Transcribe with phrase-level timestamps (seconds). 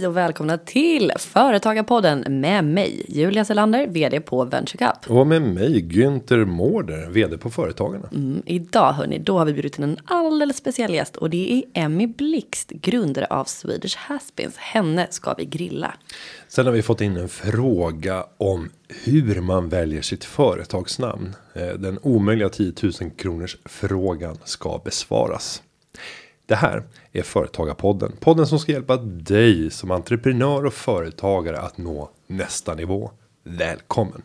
[0.00, 5.10] Hej och välkomna till Företagarpodden med mig Julia Selander, vd på VentureCup.
[5.10, 8.08] Och med mig Günther Mårder, vd på Företagarna.
[8.12, 11.82] Mm, idag hörni, då har vi bjudit in en alldeles speciell gäst och det är
[11.82, 14.56] Emmy Blixt, grundare av Swedish Haspins.
[14.56, 15.94] Henne ska vi grilla.
[16.48, 18.70] Sen har vi fått in en fråga om
[19.04, 21.34] hur man väljer sitt företagsnamn.
[21.54, 25.62] Eh, Den omöjliga 10 000 kronors frågan ska besvaras.
[26.50, 26.82] Det här
[27.12, 28.12] är Företagarpodden.
[28.20, 33.10] Podden som ska hjälpa dig som entreprenör och företagare att nå nästa nivå.
[33.44, 34.22] Välkommen!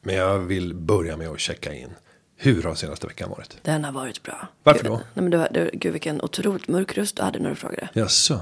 [0.00, 1.88] Men jag vill börja med att checka in.
[2.36, 3.56] Hur har senaste veckan varit?
[3.62, 4.48] Den har varit bra.
[4.62, 4.96] Varför Gud, då?
[4.96, 7.88] Nej, men du, du, gud vilken otroligt mörk röst du hade när du frågade.
[7.92, 8.40] Jaså?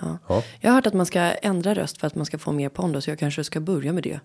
[0.00, 0.18] Ja.
[0.28, 0.42] Ja.
[0.60, 3.04] Jag har hört att man ska ändra röst för att man ska få mer pondus.
[3.04, 4.20] Så jag kanske ska börja med det.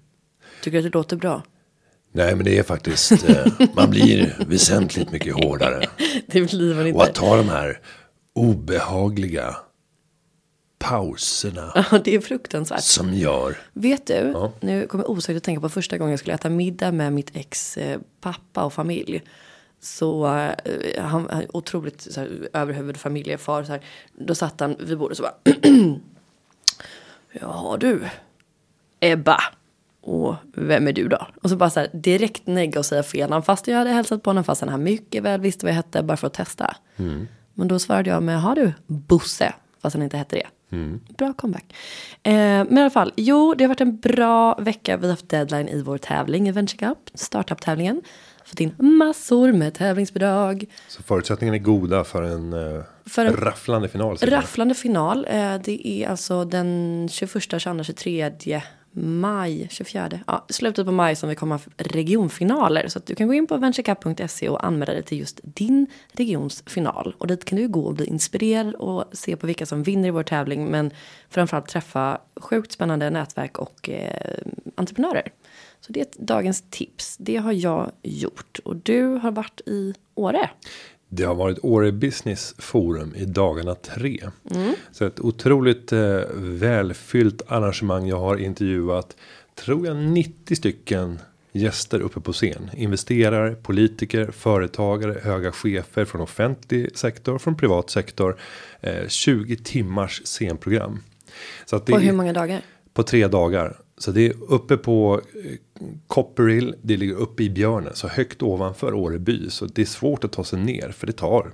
[0.62, 1.44] Tycker du att det låter bra?
[2.16, 3.30] Nej, men det är faktiskt.
[3.30, 5.86] Eh, man blir väsentligt mycket hårdare.
[6.28, 7.04] Det blir man Och inte.
[7.04, 7.80] att ta de här
[8.34, 9.56] obehagliga
[10.78, 12.84] pauserna Ja, det är fruktansvärt.
[12.84, 13.58] som gör.
[13.74, 14.52] Vet du, Ja.
[14.62, 17.36] nu kommer jag osökt att tänka på första gången jag skulle äta middag med mitt
[17.36, 19.24] ex eh, pappa och familj.
[19.82, 23.64] Så eh, han han otroligt så här, överhuvud familjefar.
[23.64, 23.82] Så här.
[24.18, 25.56] Då satt han vid bordet och så bara.
[27.42, 28.02] Ja du,
[29.00, 29.40] Ebba.
[30.06, 31.28] Och vem är du då?
[31.44, 33.44] Och så bara så här direkt negga och säga fel namn.
[33.44, 36.17] Fast jag hade hälsat på honom fast han mycket väl visste vad jag hette bara
[36.17, 36.75] för att testa.
[37.53, 39.53] Men då svarade jag med, har du Bosse?
[39.81, 40.47] Fast han inte hette det.
[41.17, 41.66] Bra comeback.
[42.23, 44.97] Eh, men i alla fall, jo det har varit en bra vecka.
[44.97, 48.02] Vi har haft deadline i vår tävling i Venture Cup, startup-tävlingen.
[48.45, 50.66] Fått in massor med tävlingsbidrag.
[50.88, 54.17] Så förutsättningarna är goda för en, eh, För en- rafflande final.
[54.17, 55.25] Rafflande final.
[55.30, 58.62] Eh, det är alltså den 21, 22, 23
[58.96, 60.20] maj, 24.
[60.28, 62.88] Ja, slutet på maj som vi kommer ha regionfinaler.
[62.88, 66.64] Så att du kan gå in på venturecup.se och anmäla dig till just din regions
[66.66, 67.16] final.
[67.18, 70.12] Och dit kan du gå och bli inspirerad och se på vilka som vinner i
[70.12, 70.66] vår tävling.
[70.66, 70.92] Men
[71.30, 74.38] framförallt träffa sjukt spännande nätverk och eh,
[74.75, 75.31] entreprenörer.
[75.80, 77.18] Så det är ett dagens tips.
[77.18, 78.59] Det har jag gjort.
[78.64, 80.50] Och du har varit i Åre.
[81.10, 84.30] Det har varit Åre Business Forum i dagarna tre.
[84.92, 88.08] Så ett otroligt eh, välfyllt arrangemang.
[88.08, 89.16] Jag har intervjuat,
[89.56, 91.20] tror jag 90 stycken
[91.52, 92.70] gäster uppe på scen.
[92.74, 98.38] Investerare, politiker, företagare, höga chefer från offentlig sektor, från privat sektor.
[98.82, 101.04] Eh, 20 timmars scenprogram.
[101.66, 102.62] Så att det På hur många dagar?
[102.94, 103.78] på tre dagar.
[103.97, 105.51] Så det är uppe på eh,
[106.07, 106.75] Copperhill.
[106.81, 107.95] Det ligger uppe i Björnen.
[107.95, 109.50] Så högt ovanför Åreby.
[109.50, 110.91] Så det är svårt att ta sig ner.
[110.91, 111.51] För det tar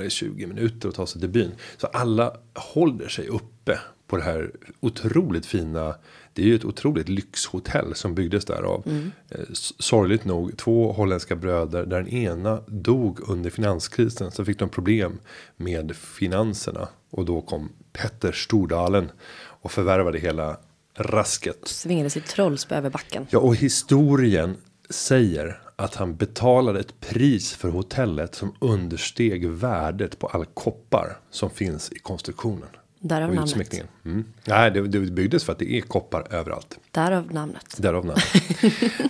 [0.00, 1.52] eh, 20 minuter att ta sig till byn.
[1.76, 5.94] Så alla håller sig uppe på det här otroligt fina.
[6.32, 8.82] Det är ju ett otroligt lyxhotell som byggdes där av.
[9.30, 9.40] Eh,
[9.78, 11.86] sorgligt nog två holländska bröder.
[11.86, 14.30] Där den ena dog under finanskrisen.
[14.30, 15.18] Så fick de problem
[15.56, 16.88] med finanserna.
[17.10, 19.10] Och då kom Petter Stordalen.
[19.36, 20.56] Och förvärvade hela
[20.96, 21.68] rasket.
[21.68, 23.26] Svingade sitt trollspö över backen.
[23.30, 24.56] Ja, och historien
[24.90, 31.50] säger att han betalade ett pris för hotellet som understeg värdet på all koppar som
[31.50, 32.68] finns i konstruktionen.
[33.00, 33.84] Därav och namnet.
[34.04, 34.24] Mm.
[34.44, 36.78] Nej, det, det byggdes för att det är koppar överallt.
[36.90, 37.76] Därav namnet.
[37.78, 38.24] Därav namnet.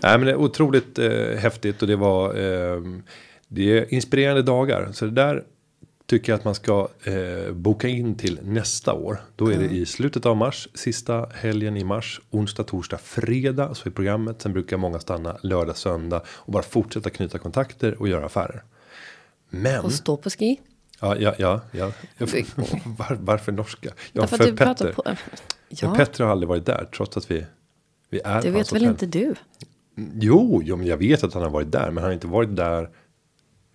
[0.02, 2.34] Nej, men det är otroligt eh, häftigt och det var.
[2.34, 3.02] ehm,
[3.48, 4.88] det är inspirerande dagar.
[4.92, 5.44] Så det där
[6.06, 9.18] tycker jag att man ska eh, boka in till nästa år.
[9.36, 13.88] Då är det i slutet av mars, sista helgen i mars, onsdag, torsdag, fredag så
[13.88, 14.42] är programmet.
[14.42, 18.62] Sen brukar många stanna lördag, söndag och bara fortsätta knyta kontakter och göra affärer.
[19.50, 20.60] Men Och stå på ski.
[21.00, 21.92] ja, ja, ja, ja.
[22.84, 23.88] Var, varför norska?
[24.12, 24.92] Ja, Därför för att du pratar Petter.
[24.92, 25.02] på...
[25.06, 25.16] Men
[25.68, 27.46] Ja, Petter har aldrig varit där trots att vi.
[28.10, 29.06] Vi är det vet väl hotell.
[29.06, 29.34] inte du?
[30.20, 32.56] Jo, jo, men jag vet att han har varit där, men han har inte varit
[32.56, 32.90] där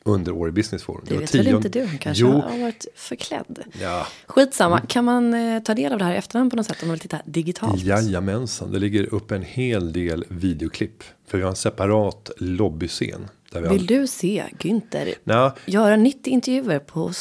[0.03, 1.01] under Åre Business Forum.
[1.07, 1.85] Det var vet väl inte du?
[1.85, 3.59] Han kanske Jo, har varit förklädd.
[3.81, 4.81] ja, Skitsamma.
[4.81, 6.93] Kan man eh, ta del av det här i efterhand på något sätt om man
[6.93, 7.81] vill titta digitalt?
[7.83, 8.71] jajamensan.
[8.71, 11.03] Det ligger upp en hel del videoklipp.
[11.27, 13.27] För vi har en separat lobbyscen.
[13.51, 17.11] Där vi har, Vill du se Günther Nja, göra 90 intervjuer på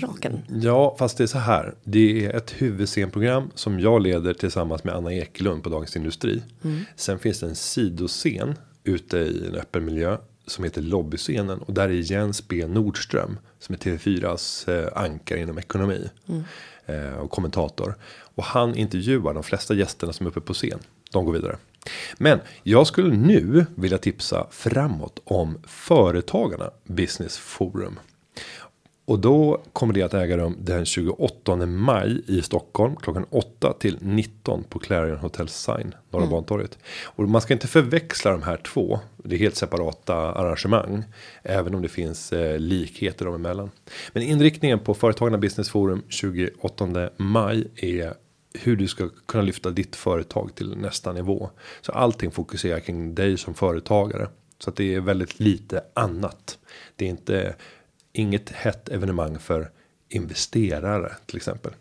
[0.00, 0.38] raken?
[0.62, 1.74] Ja, fast det är så här.
[1.84, 6.42] Det är ett huvudscenprogram som jag leder tillsammans med Anna Ekelund på Dagens Industri.
[6.96, 8.54] Sen finns det en sidoscen
[8.84, 10.16] ute i en öppen miljö
[10.50, 15.58] som heter lobbyscenen och där är Jens B Nordström som är TV4s eh, ankare inom
[15.58, 16.08] ekonomi
[16.86, 17.94] eh, och kommentator
[18.34, 20.78] och han intervjuar de flesta gästerna som är uppe på scen.
[21.12, 21.56] De går vidare.
[22.18, 27.98] Men jag skulle nu vilja tipsa framåt om Företagarna Business Forum.
[29.10, 33.98] Och då kommer det att äga rum den 28 maj i Stockholm klockan 8 till
[34.00, 36.32] 19 på Clarion Hotel Sign Norra mm.
[36.32, 36.78] Bantorget.
[37.02, 39.00] Och man ska inte förväxla de här två.
[39.16, 41.04] Det är helt separata arrangemang,
[41.42, 43.70] även om det finns eh, likheter dem emellan.
[44.12, 48.14] Men inriktningen på Företagarna Business Forum 28 maj är
[48.54, 51.50] hur du ska kunna lyfta ditt företag till nästa nivå.
[51.80, 54.28] Så allting fokuserar kring dig som företagare.
[54.58, 56.58] Så att det är väldigt lite annat.
[56.96, 57.54] Det är inte
[58.12, 59.70] inget hett evenemang för
[60.08, 61.72] investerare till exempel.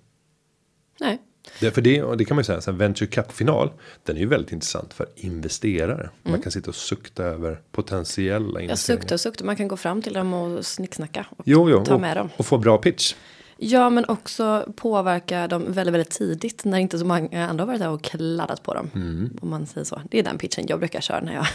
[0.99, 1.21] Nej.
[1.59, 3.69] Det, för det, det kan man ju säga, en venture cap final.
[4.03, 6.01] Den är ju väldigt intressant för investerare.
[6.01, 6.11] Mm.
[6.23, 8.71] Man kan sitta och sukta över potentiella investeringar.
[8.71, 9.45] Ja, sukta och sukta.
[9.45, 11.25] Man kan gå fram till dem och snicksnacka.
[11.29, 12.29] Och jo, jo, ta med dem.
[12.37, 13.15] Och få bra pitch.
[13.61, 17.79] Ja, men också påverka dem väldigt, väldigt tidigt när inte så många andra har varit
[17.79, 18.89] där och kladdat på dem.
[18.95, 19.37] Mm.
[19.41, 20.01] Om man säger så.
[20.09, 21.45] Det är den pitchen jag brukar köra när jag.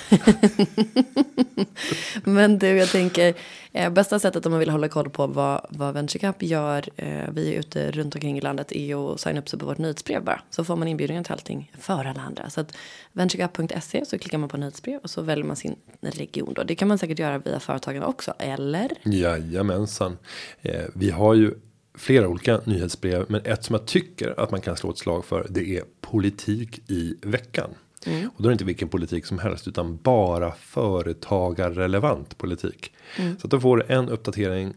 [2.25, 3.35] men du, jag tänker
[3.73, 6.89] eh, bästa sättet om man vill hålla koll på vad, vad VentureCap gör.
[6.97, 9.79] Eh, vi är ute runt omkring i landet är att signa upp sig på vårt
[9.79, 10.41] nyhetsbrev bara.
[10.51, 12.51] Så får man inbjudningar till allting för alla andra.
[12.51, 12.77] Så att
[13.13, 16.63] venturecap.se så klickar man på nyhetsbrev och så väljer man sin region då.
[16.63, 18.91] Det kan man säkert göra via företagen också, eller?
[19.05, 20.19] Jajamensan.
[20.63, 21.55] Eh, vi har ju
[21.95, 25.47] flera olika nyhetsbrev, men ett som jag tycker att man kan slå ett slag för.
[25.51, 27.71] Det är politik i veckan.
[28.07, 28.29] Mm.
[28.37, 32.93] Och då är det inte vilken politik som helst utan bara företagarrelevant politik.
[33.19, 33.39] Mm.
[33.39, 34.75] Så att då får du en uppdatering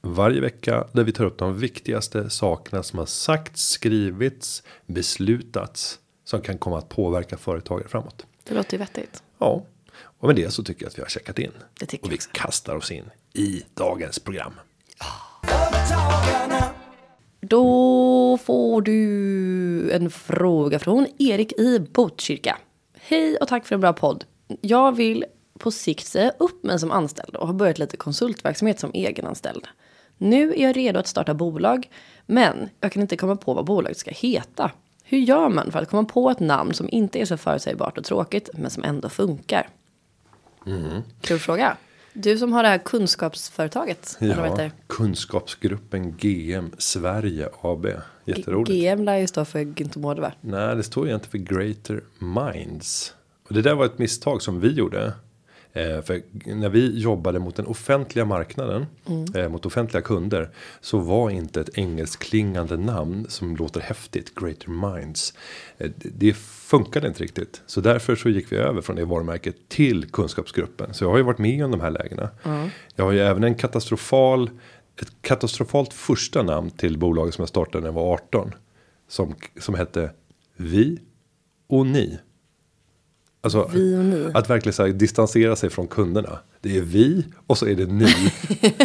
[0.00, 6.40] varje vecka där vi tar upp de viktigaste sakerna som har sagts, skrivits, beslutats som
[6.40, 8.26] kan komma att påverka företagare framåt.
[8.44, 9.22] Det låter ju vettigt.
[9.38, 9.64] Ja,
[10.00, 11.52] och med det så tycker jag att vi har checkat in.
[11.80, 14.52] Det tycker och vi kastar oss in i dagens program.
[17.40, 22.56] Då får du en fråga från Erik i Botkyrka.
[23.00, 24.24] Hej och tack för en bra podd.
[24.60, 25.24] Jag vill
[25.58, 29.66] på sikt säga upp mig som anställd och har börjat lite konsultverksamhet som egenanställd.
[30.18, 31.90] Nu är jag redo att starta bolag,
[32.26, 34.70] men jag kan inte komma på vad bolaget ska heta.
[35.04, 38.04] Hur gör man för att komma på ett namn som inte är så förutsägbart och
[38.04, 39.68] tråkigt, men som ändå funkar?
[40.66, 41.02] Mm.
[41.20, 41.76] Kul fråga.
[42.12, 44.16] Du som har det här kunskapsföretaget.
[44.20, 47.86] Ja, kunskapsgruppen GM Sverige AB.
[48.24, 48.70] Jätteroligt.
[48.70, 50.32] GM lär ju stå för Günther Mårder va?
[50.40, 53.14] Nej, det står egentligen för Greater Minds.
[53.48, 55.12] Och det där var ett misstag som vi gjorde.
[55.72, 59.34] Eh, för när vi jobbade mot den offentliga marknaden, mm.
[59.34, 60.50] eh, mot offentliga kunder,
[60.80, 65.34] så var inte ett engelskklingande namn som låter häftigt, Greater Minds.
[65.78, 67.62] Eh, det funkade inte riktigt.
[67.66, 70.94] Så därför så gick vi över från det varumärket till kunskapsgruppen.
[70.94, 72.28] Så jag har ju varit med om de här lägena.
[72.44, 72.68] Mm.
[72.94, 74.50] Jag har ju även en katastrofal,
[74.98, 78.54] ett katastrofalt första namn till bolaget som jag startade när jag var 18.
[79.08, 80.10] Som, som hette
[80.56, 80.98] Vi
[81.68, 82.18] och Ni.
[83.40, 84.30] Alltså, vi och ni.
[84.34, 86.38] Att verkligen så här, distansera sig från kunderna.
[86.60, 88.32] Det är vi och så är det ni.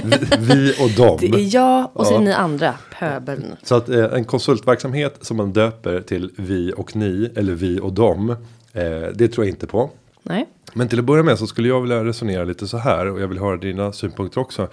[0.04, 1.18] vi, vi, och dem.
[1.22, 2.76] Det är jag och så är det ni andra.
[3.00, 3.56] Pöbeln.
[3.64, 7.30] Så att eh, en konsultverksamhet som man döper till vi och ni.
[7.36, 8.30] Eller vi och dem.
[8.74, 8.86] Eh,
[9.16, 9.90] det tror jag inte på.
[10.24, 10.50] Nej.
[10.74, 13.08] Men till att börja med så skulle jag vilja resonera lite så här.
[13.08, 14.68] Och jag vill höra dina synpunkter också.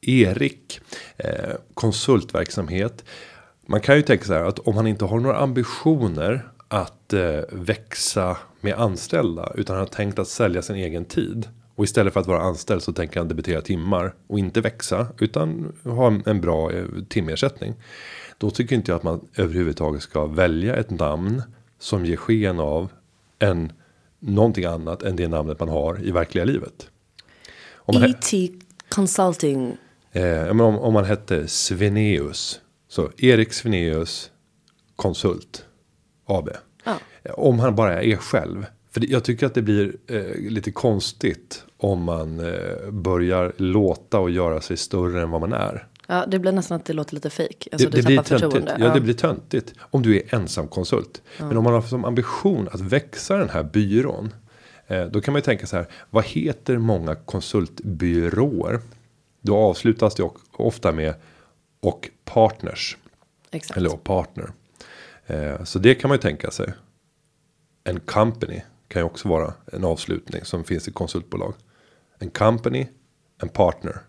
[0.00, 0.80] Erik.
[1.16, 3.04] Eh, konsultverksamhet.
[3.66, 7.40] Man kan ju tänka så här att om han inte har några ambitioner att eh,
[7.50, 9.52] växa med anställda.
[9.54, 11.48] Utan han har tänkt att sälja sin egen tid.
[11.74, 14.14] Och istället för att vara anställd så tänker han debitera timmar.
[14.26, 15.06] Och inte växa.
[15.18, 17.74] Utan ha en bra eh, timersättning.
[18.38, 21.42] Då tycker inte jag att man överhuvudtaget ska välja ett namn.
[21.78, 22.92] Som ger sken av
[23.38, 23.72] en
[24.18, 26.90] någonting annat än det namnet man har i verkliga livet.
[27.86, 28.48] E.T.
[28.88, 29.76] Consulting.
[30.12, 32.60] Eh, om, om man hette Sveneus.
[32.88, 34.30] Så Erik Sveneus
[34.96, 35.64] konsult.
[36.26, 36.50] AB.
[36.84, 36.98] Ja.
[37.34, 38.66] Om han bara är själv.
[38.90, 44.30] För jag tycker att det blir eh, lite konstigt om man eh, börjar låta och
[44.30, 45.86] göra sig större än vad man är.
[46.06, 47.68] Ja, det blir nästan att det låter lite fejk.
[47.72, 48.66] Alltså, det, det blir töntigt.
[48.66, 49.74] Ja, ja, det blir töntigt.
[49.78, 51.22] Om du är ensam konsult.
[51.38, 51.46] Ja.
[51.46, 54.34] Men om man har som ambition att växa den här byrån.
[54.86, 55.86] Eh, då kan man ju tänka så här.
[56.10, 58.80] Vad heter många konsultbyråer?
[59.40, 61.14] Då avslutas det ofta med
[61.80, 62.96] och partners.
[63.50, 63.76] Exakt.
[63.76, 64.50] Eller och partner.
[65.26, 66.72] Eh, så det kan man ju tänka sig.
[67.84, 71.54] En company kan ju också vara en avslutning som finns i konsultbolag.
[72.18, 72.86] En company,
[73.42, 74.00] en partner.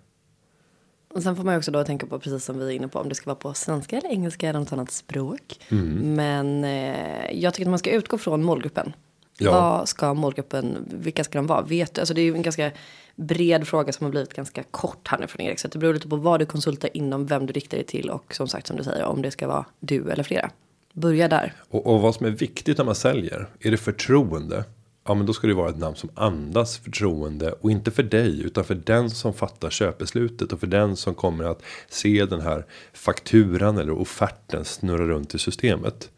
[1.14, 3.00] Och sen får man ju också då tänka på precis som vi är inne på
[3.00, 5.60] om det ska vara på svenska eller engelska eller något annat språk.
[5.70, 6.16] Mm.
[6.16, 8.94] Men eh, jag tycker att man ska utgå från målgruppen.
[9.42, 9.52] Ja.
[9.52, 11.62] Vad ska målgruppen, vilka ska de vara?
[11.62, 12.02] Vet du?
[12.02, 12.72] Alltså det är ju en ganska
[13.16, 15.60] bred fråga som har blivit ganska kort här nu från Erik.
[15.60, 18.36] Så det beror lite på vad du konsultar inom, vem du riktar dig till och
[18.36, 20.50] som sagt som du säger om det ska vara du eller flera.
[20.94, 21.54] Börja där.
[21.70, 23.50] Och, och vad som är viktigt när man säljer.
[23.60, 24.64] Är det förtroende?
[25.04, 27.52] Ja men då ska det vara ett namn som andas förtroende.
[27.52, 30.54] Och inte för dig utan för den som fattar köpbeslutet.
[30.54, 35.40] Och för den som kommer att se den här fakturan eller offerten snurra runt i
[35.40, 36.10] systemet.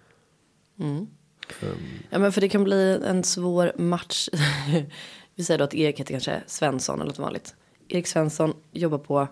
[2.10, 4.30] Ja men för det kan bli en svår match.
[5.36, 7.56] Vi säger då att Erik heter kanske Svensson eller något vanligt.
[7.88, 9.28] Erik Svensson jobbar på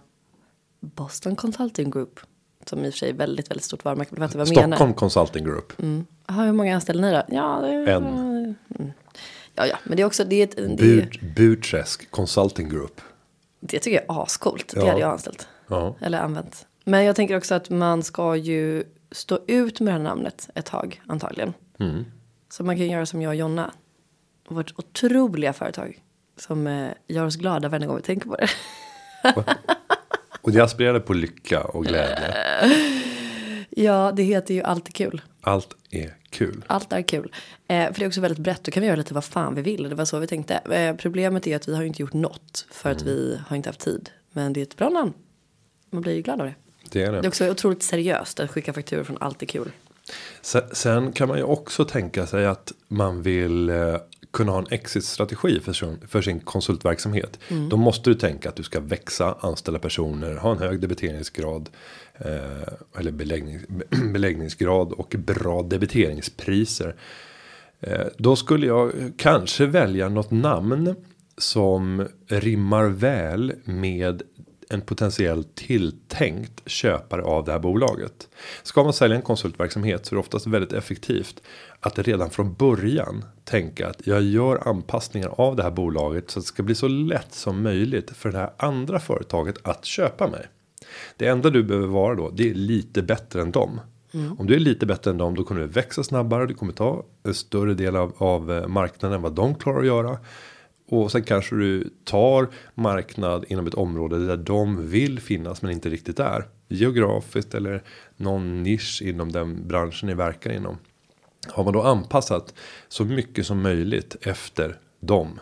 [0.79, 2.19] Boston Consulting Group.
[2.65, 4.15] Som i och för sig är väldigt, väldigt stort varumärke.
[4.15, 4.77] Vet du vad jag menar?
[4.77, 5.73] Stockholm Consulting Group.
[6.27, 7.23] Jaha, hur många anställda ni då?
[7.35, 8.03] Ja, det En.
[8.05, 8.91] Mm.
[9.55, 13.01] Ja, ja, men det är också, det, är ett, det, Bur, Burträsk Consulting Group.
[13.59, 14.67] det tycker jag är ascoolt.
[14.73, 14.87] Det Ja.
[14.87, 15.47] hade jag anställt.
[15.67, 15.95] Ja.
[16.01, 16.65] Eller använt.
[16.83, 20.65] Men jag tänker också att man ska ju stå ut med det här namnet ett
[20.65, 21.53] tag, antagligen.
[21.79, 22.05] Mm.
[22.49, 23.71] Så man kan göra som jag och Jonna.
[24.47, 25.99] Vårt otroliga företag.
[26.37, 28.49] Som eh, gör oss glada varje gång vi tänker på det.
[30.41, 32.35] Och det aspirerade på lycka och glädje.
[33.69, 35.21] ja, det heter ju Allt är kul.
[35.41, 36.65] Allt är kul.
[36.67, 37.33] Allt är kul.
[37.67, 38.63] Eh, för det är också väldigt brett.
[38.63, 39.89] Då kan vi göra lite vad fan vi vill.
[39.89, 40.55] Det var så vi tänkte.
[40.55, 42.65] Eh, problemet är att vi har inte gjort något.
[42.71, 44.09] För att vi har inte haft tid.
[44.31, 45.13] Men det är ett bra namn.
[45.89, 46.55] Man blir ju glad av det.
[46.91, 47.27] Det är Det är det.
[47.27, 49.71] också otroligt seriöst att skicka fakturor från Allt är kul.
[50.71, 53.95] Sen, kan man ju också tänka sig att man vill eh,
[54.31, 57.39] kunna ha en exit-strategi för sin, för sin konsultverksamhet.
[57.69, 61.69] Då måste du tänka att du ska växa, anställa personer, ha en hög debiteringsgrad.
[62.15, 63.59] Eh, eller beläggning,
[64.13, 66.95] beläggningsgrad och bra debiteringspriser.
[67.79, 70.95] Eh, då skulle jag kanske välja något namn
[71.37, 74.21] som rimmar väl med
[74.71, 78.27] en potentiell tilltänkt köpare av det här bolaget.
[78.63, 81.41] Ska man sälja en konsultverksamhet så är det oftast väldigt effektivt
[81.79, 86.45] att redan från början tänka att jag gör anpassningar av det här bolaget så att
[86.45, 90.47] det ska bli så lätt som möjligt för det här andra företaget att köpa mig.
[91.17, 93.79] Det enda du behöver vara då, det är lite bättre än dem.
[94.37, 96.45] Om du är lite bättre än dem, då kommer du växa snabbare.
[96.45, 99.85] Du kommer ta en större del av, av eh, marknaden än vad de klarar att
[99.85, 100.17] göra.
[100.91, 105.89] Och sen kanske du tar marknad inom ett område där de vill finnas men inte
[105.89, 106.47] riktigt är.
[106.67, 107.83] Geografiskt eller
[108.17, 110.77] någon nisch inom den branschen ni verkar inom.
[111.47, 112.53] Har man då anpassat
[112.87, 115.39] så mycket som möjligt efter dem.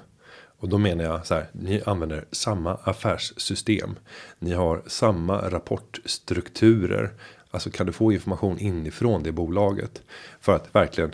[0.60, 3.96] Och då menar jag så här, ni använder samma affärssystem.
[4.39, 7.13] Ni har samma rapportstrukturer.
[7.51, 10.01] Alltså kan du få information inifrån det bolaget.
[10.39, 11.12] För att verkligen,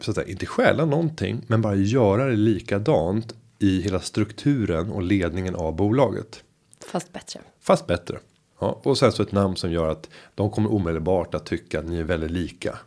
[0.00, 1.44] så att säga, inte stjäla någonting.
[1.46, 6.42] Men bara göra det likadant i hela strukturen och ledningen av bolaget.
[6.86, 7.40] Fast bättre.
[7.60, 8.18] Fast bättre.
[8.60, 11.86] Ja, och sen så ett namn som gör att de kommer omedelbart att tycka att
[11.86, 12.78] ni är väldigt lika.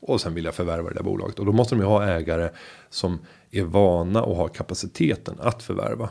[0.00, 1.38] Och sen vill jag förvärva det där bolaget.
[1.38, 2.50] Och då måste de ju ha ägare
[2.90, 3.18] som
[3.50, 6.08] är vana och har kapaciteten att förvärva.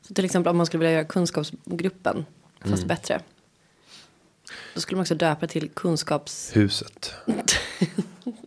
[0.00, 2.24] Så till exempel om man skulle vilja göra kunskapsgruppen.
[2.60, 3.20] Fast bättre.
[4.74, 6.56] Då skulle man också döpa till kunskaps...
[6.56, 7.14] Huset.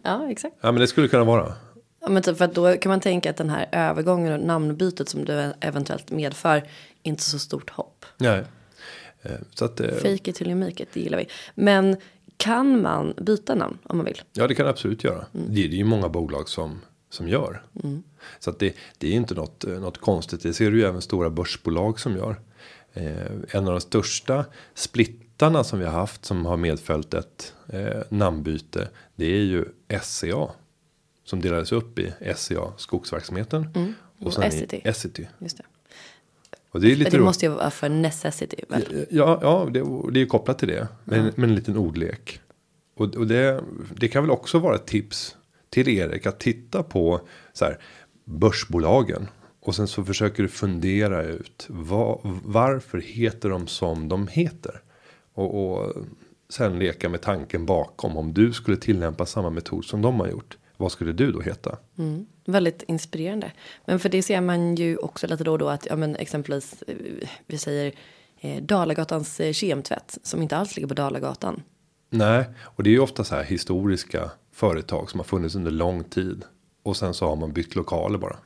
[0.04, 0.56] Ja, exakt.
[0.62, 1.54] Ja men det skulle kunna vara.
[2.01, 5.10] Ja, men typ för att då kan man tänka att den här övergången och namnbytet
[5.10, 6.63] som det eventuellt medför
[7.03, 8.06] inte så stort hopp.
[8.18, 8.44] Nej.
[9.22, 11.27] Eh, Så att, eh, Fake it till you make it, det gillar vi.
[11.56, 11.98] Men
[12.38, 14.22] kan man byta namn om man vill?
[14.34, 15.25] ja det kan absolut göra.
[15.32, 17.63] Det, det är ju många bolag som, som gör.
[18.39, 20.44] Så att det, det är inte något, eh, något konstigt.
[20.44, 22.39] Det ser du ju även stora börsbolag som gör.
[22.94, 23.06] Eh,
[23.50, 28.89] en av de största splittarna som vi har haft som har medföljt ett eh, namnbyte.
[29.15, 29.65] Det är ju
[30.01, 30.50] SCA.
[31.30, 33.94] Som delades upp i SCA skogsverksamheten.
[34.20, 34.76] Och sen Essity.
[34.76, 35.28] i Essity.
[35.40, 35.64] Just det.
[36.72, 39.06] Och det är lite det måste ju vara för necessity väl?
[39.10, 40.88] Ja, ja det, det är kopplat till det.
[41.04, 42.42] Men, men en liten ordlek.
[42.96, 43.64] Och, och det,
[43.96, 45.36] det kan väl också vara ett tips
[45.70, 47.22] till Erik att titta på
[47.54, 47.78] så här,
[48.26, 49.28] börsbolagen.
[49.60, 54.82] Och sen så försöker du fundera ut vad, varför heter de som de heter.
[55.34, 55.94] Och, och
[56.50, 60.58] sen leka med tanken bakom om du skulle tillämpa samma metod som de har gjort.
[60.80, 61.78] Vad skulle du då heta?
[61.98, 62.26] Mm.
[62.46, 63.52] Väldigt inspirerande.
[63.86, 66.84] Men för det ser man ju också lite då och då att ja, men exempelvis
[66.88, 66.96] eh,
[67.48, 67.94] vi säger
[68.40, 71.64] eh, Dalagatans eh, kemtvätt som inte alls ligger på Dalagatan.
[72.10, 76.04] Nej, och det är ju ofta så här historiska företag som har funnits under lång
[76.04, 76.46] tid.
[76.84, 78.38] Och sen så har man bytt lokaler bara.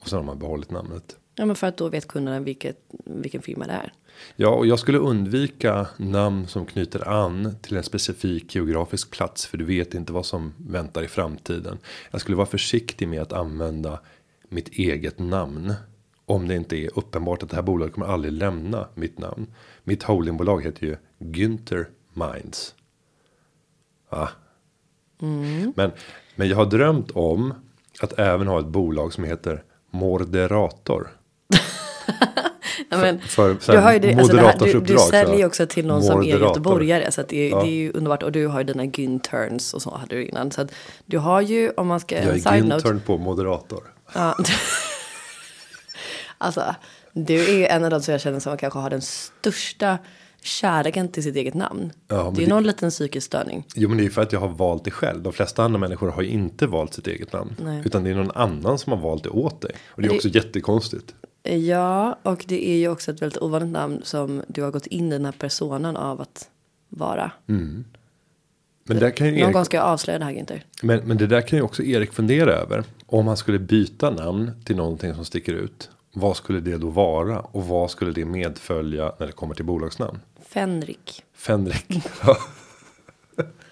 [0.00, 1.16] Och sen har man behållit namnet.
[1.34, 3.92] Ja, men för att då vet kunderna vilket, vilken firma det är.
[4.36, 9.46] Ja, och jag skulle undvika namn som knyter an till en specifik geografisk plats.
[9.46, 11.78] För du vet inte vad som väntar i framtiden.
[12.10, 14.00] Jag skulle vara försiktig med att använda
[14.48, 15.74] mitt eget namn.
[16.26, 19.46] Om det inte är uppenbart att det här bolaget kommer aldrig lämna mitt namn.
[19.84, 22.74] Mitt holdingbolag heter ju Günther Minds.
[24.10, 24.28] Ja.
[25.76, 25.92] Men,
[26.36, 27.54] men jag har drömt om
[28.00, 31.08] att även ha ett bolag som heter Moderator.
[32.98, 35.46] Men, för så du, har ju det, alltså det här, du, du säljer ju så.
[35.46, 36.46] också till någon som är Moderator.
[36.48, 37.12] göteborgare.
[37.12, 37.60] Så det, Ja.
[37.62, 38.22] det är ju underbart.
[38.22, 40.50] Och du har ju dina Günterns och så hade du innan.
[40.50, 40.66] Så
[41.06, 42.34] du har ju, om man ska, Jag är.
[42.60, 43.82] Güntern på moderator.
[44.14, 44.36] Ja.
[46.38, 46.74] alltså,
[47.12, 49.98] du är en av de som jag känner som kanske har den största
[50.42, 51.92] kärleken till sitt eget namn.
[52.08, 53.66] Ja, det är det- någon liten psykisk störning.
[53.74, 55.22] Jo men det är ju för att jag har valt det själv.
[55.22, 57.56] De flesta andra människor har ju inte valt sitt eget namn.
[57.64, 57.82] Nej.
[57.84, 59.72] Utan det är någon annan som har valt det åt dig.
[59.88, 61.14] Och det är det- också jättekonstigt.
[61.42, 65.06] Ja, och det är ju också ett väldigt ovanligt namn som du har gått in
[65.06, 66.48] i den här personen av att
[66.88, 67.32] vara.
[67.46, 67.84] Men,
[68.98, 70.60] där kan ju Någon Erik, gång ska jag avslöja det här Günther.
[70.82, 72.84] men, men det där kan ju också Erik fundera över.
[73.06, 75.90] Om han skulle byta namn till någonting som sticker ut.
[76.12, 77.40] Vad skulle det då vara?
[77.40, 80.18] Och vad skulle det medfölja när det kommer till bolagsnamn?
[80.48, 81.24] Fenrik.
[81.34, 81.86] Fenrik.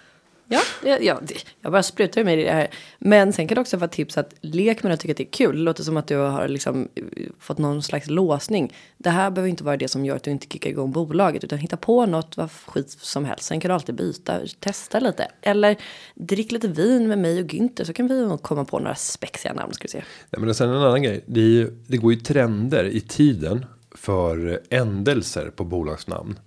[0.51, 1.21] Ja, ja
[1.61, 2.67] jag bara sprutar mig i det här.
[2.99, 5.23] Men sen kan det också vara tips att lek med det och tycka att det
[5.23, 5.55] är kul.
[5.55, 7.03] Det låter som att du har liksom eh,
[7.39, 8.73] fått någon slags låsning.
[8.97, 11.43] Det här behöver inte vara det som gör att du inte kickar igång bolaget.
[11.43, 13.43] Utan hitta på något, vad skit som helst.
[13.43, 15.27] Sen kan du alltid byta, testa lite.
[15.41, 15.77] Eller
[16.15, 19.73] drick lite vin med mig och Günther så kan vi komma på några spexiga namn
[19.73, 20.03] ska vi se.
[20.29, 21.23] Nej, men sen en annan grej.
[21.25, 26.39] Det, är ju, det går ju trender i tiden för ändelser på bolagsnamn.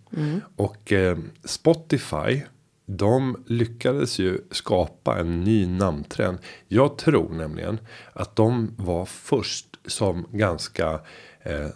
[0.57, 2.43] Och eh, Spotify.
[2.97, 6.39] De lyckades ju skapa en ny namntrend.
[6.69, 7.79] Jag tror nämligen
[8.13, 11.01] att de var först som ganska
[11.43, 11.69] eh,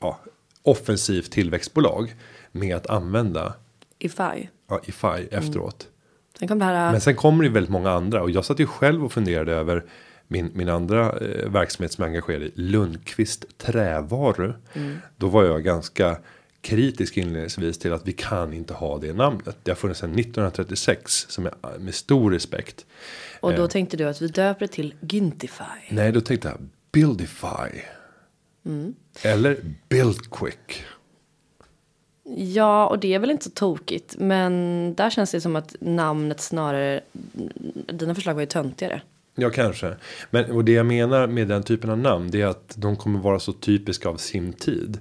[0.00, 0.20] ja,
[0.62, 2.14] offensivt tillväxtbolag.
[2.52, 3.54] Med att använda
[3.98, 4.48] Ify.
[4.68, 5.88] ja, IFI efteråt.
[6.38, 6.92] Sen kom det här.
[6.92, 9.84] Men sen kommer det väldigt många andra och jag satt ju själv och funderade över
[10.28, 14.52] min, min andra eh, verksamhet som jag är engagerad i Lundqvist trävaru.
[15.16, 16.16] Då var jag ganska
[16.60, 19.56] kritisk inledningsvis till att vi kan inte ha det namnet.
[19.62, 22.86] Det har funnits sedan 1936 som är eh, med stor respekt.
[23.40, 23.56] och eh.
[23.56, 25.64] då tänkte du att vi döper det till Güntify.
[25.90, 26.58] Nej, då tänkte jag
[26.92, 27.80] Buildify.
[29.22, 29.56] Eller
[29.88, 30.84] Build Quick.
[32.36, 34.16] Ja, och det är väl inte så tokigt.
[34.18, 37.00] Men där känns det som att namnet snarare...
[37.92, 39.02] Dina förslag var ju töntigare.
[39.34, 39.94] Ja, kanske.
[40.30, 42.30] Men och det jag menar med den typen av namn.
[42.30, 44.98] Det är att de kommer vara så typiska av sin tid.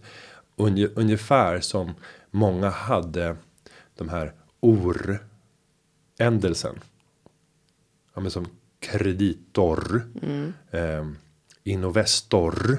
[0.59, 1.93] Unge, ungefär som
[2.31, 3.35] många hade
[3.97, 5.19] de här or.
[6.19, 6.79] Ändelsen.
[8.13, 8.47] Ja, men som
[8.79, 10.01] kreditor.
[10.71, 11.07] Eh,
[11.63, 12.77] Innovestor.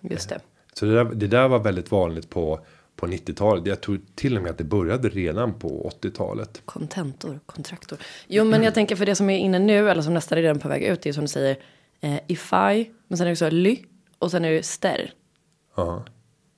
[0.00, 0.40] Just det.
[0.72, 2.66] Så det där, det där var väldigt vanligt på,
[2.96, 3.66] på 90-talet.
[3.66, 6.62] Jag tror till och med att det började redan på 80-talet.
[6.64, 7.98] Kontentor, kontraktor.
[8.26, 10.58] Jo, men jag tänker för det som är inne nu, eller som nästan är redan
[10.58, 11.56] på väg ut, det är som du säger
[12.00, 13.78] eh, ify, men sen är det också ly
[14.18, 15.14] och sen är det ster.
[15.76, 16.04] Ja.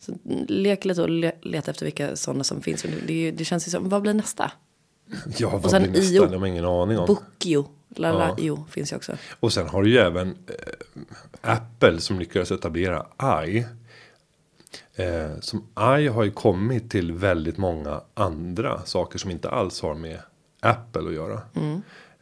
[0.04, 2.86] Så mm, lek lite och le, leta efter vilka sådana som finns.
[3.06, 4.52] Det, det känns ju som, vad blir nästa?
[5.36, 6.14] Ja, vad sen blir nästa?
[6.14, 6.32] IO.
[6.32, 7.06] Jag har ingen aning om.
[7.06, 9.16] Bookio, lala io finns ju också.
[9.40, 13.06] Och sen har du ju även eh, Apple som lyckades etablera
[13.46, 13.66] i.
[14.94, 15.58] Eh, som
[15.98, 20.18] i har ju kommit till väldigt många andra saker som inte alls har med
[20.60, 21.40] Apple att göra.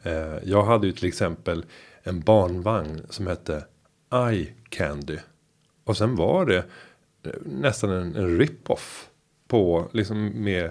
[0.03, 1.64] Eh, jag hade ju till exempel
[2.03, 3.64] en barnvagn som hette
[4.14, 5.18] iCandy.
[5.85, 6.64] Och sen var det
[7.45, 9.09] nästan en, en rip-off.
[9.49, 10.71] På liksom med,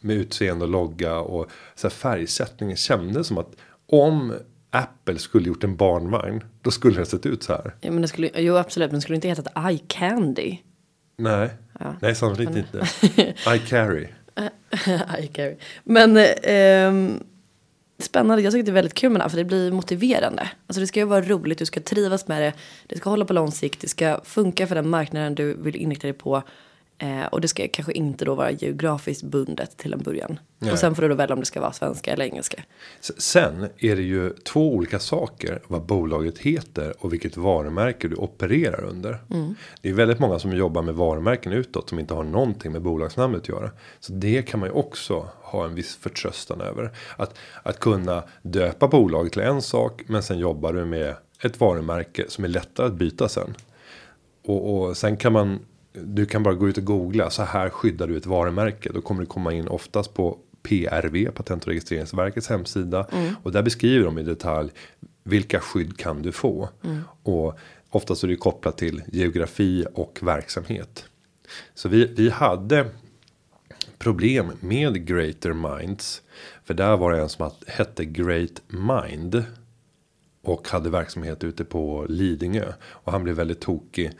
[0.00, 3.56] med utseende och logga och så här färgsättningen kändes som att
[3.86, 4.34] om
[4.70, 6.44] Apple skulle gjort en barnvagn.
[6.62, 7.74] Då skulle det sett ut så här.
[7.80, 10.56] Ja, men det skulle, jo, absolut, men det skulle inte hetat eye candy.
[11.16, 11.50] Nej,
[12.00, 12.86] nej sannolikt inte.
[13.54, 14.08] I carry.
[15.18, 15.56] eye carry.
[15.84, 17.20] Men eh, ehm,
[17.98, 20.50] spännande, jag tycker det är väldigt kul med det här, för det blir motiverande.
[20.66, 22.52] Alltså det ska ju vara roligt, du ska trivas med det,
[22.86, 26.06] det ska hålla på lång sikt, det ska funka för den marknaden du vill inrikta
[26.06, 26.42] dig på.
[26.98, 30.38] Eh, och det ska kanske inte då vara geografiskt bundet till en början.
[30.58, 30.72] Nej.
[30.72, 32.62] Och sen får du då välja om det ska vara svenska eller engelska.
[33.00, 38.84] Sen är det ju två olika saker vad bolaget heter och vilket varumärke du opererar
[38.84, 39.18] under.
[39.80, 43.40] Det är väldigt många som jobbar med varumärken utåt som inte har någonting med bolagsnamnet
[43.40, 43.70] att göra.
[44.00, 46.90] Så det kan man ju också ha en viss förtröstan över.
[47.16, 52.24] Att, att kunna döpa bolaget till en sak men sen jobbar du med ett varumärke
[52.28, 53.54] som är lättare att byta sen.
[54.44, 55.60] Och, och sen kan man
[56.04, 58.90] du kan bara gå ut och googla så här skyddar du ett varumärke.
[58.94, 63.06] Då kommer det komma in oftast på PRV, Patent och registreringsverkets hemsida.
[63.42, 64.70] Och där beskriver de i detalj
[65.24, 66.68] vilka skydd kan du få.
[67.22, 67.58] Och
[67.90, 71.04] oftast är det kopplat till geografi och verksamhet.
[71.74, 72.86] Så vi, vi hade
[73.98, 76.22] problem med Greater Minds.
[76.64, 79.44] För där var det en som hette Great Mind.
[80.42, 82.72] Och hade verksamhet ute på Lidingö.
[82.82, 84.10] Och han blev väldigt tokig.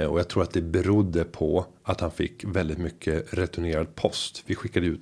[0.00, 4.42] Eh, Och jag tror att det berodde på att han fick väldigt mycket returnerad post.
[4.46, 5.00] Vi skickade ut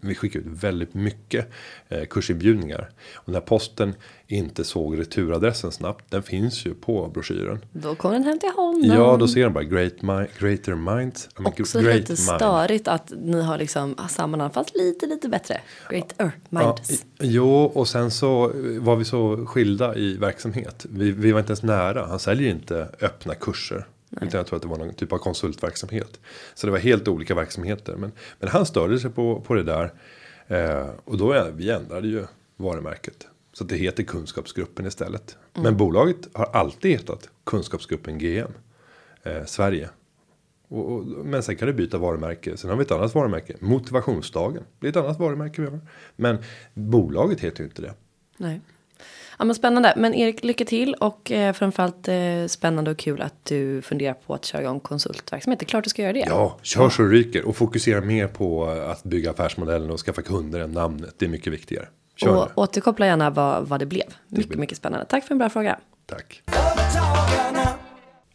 [0.00, 1.48] vi skickar ut väldigt mycket
[1.88, 2.90] eh, kursinbjudningar.
[3.14, 3.94] Och när posten
[4.26, 6.10] inte såg returadressen snabbt.
[6.10, 7.58] Den finns ju på broschyren.
[7.72, 8.82] Då kommer den hem till honom.
[8.84, 11.28] Ja, då ser de bara great mi greater minds.
[11.38, 12.20] I mean, Också great lite mind.
[12.40, 15.60] störigt att ni har liksom samma namn fast lite lite bättre.
[15.90, 16.90] Greater minds.
[16.90, 20.86] Ja, jo, och sen så var vi så skilda i verksamhet.
[20.90, 22.06] Vi, vi var inte ens nära.
[22.06, 23.86] Han säljer inte öppna kurser.
[24.16, 26.20] Utan jag tror att det var någon typ av konsultverksamhet.
[26.54, 27.96] Så det var helt olika verksamheter.
[27.96, 29.92] Men, men han störde sig på, på det där.
[30.46, 32.24] Eh, och då vi ändrade ju
[32.56, 33.26] varumärket.
[33.52, 35.36] Så det heter Kunskapsgruppen istället.
[35.54, 38.52] Men bolaget har alltid hetat Kunskapsgruppen GM.
[39.22, 39.88] Eh, Sverige.
[40.68, 42.56] Och, och, men sen kan du byta varumärke.
[42.56, 43.56] Sen har vi ett annat varumärke.
[43.60, 44.62] Motivationsdagen.
[44.80, 45.80] Det är ett annat varumärke vi har.
[46.16, 46.38] Men
[46.74, 47.94] bolaget heter ju inte det.
[48.36, 48.60] Nej.
[49.38, 49.94] Ja, men spännande.
[49.96, 54.34] Men Erik, lycka till och eh, framförallt eh, spännande och kul att du funderar på
[54.34, 55.60] att köra igång konsultverksamhet.
[55.60, 56.24] Det är klart du ska göra det.
[56.28, 57.44] Ja, kör så det ryker.
[57.44, 61.14] Och fokusera mer på att bygga affärsmodellen och skaffa kunder än namnet.
[61.18, 61.88] Det är mycket viktigare.
[62.16, 62.52] Kör och nu.
[62.54, 64.06] återkoppla gärna vad, vad det blev.
[64.28, 65.06] Mycket, mycket spännande.
[65.06, 65.78] Tack för en bra fråga.
[66.06, 66.42] Tack.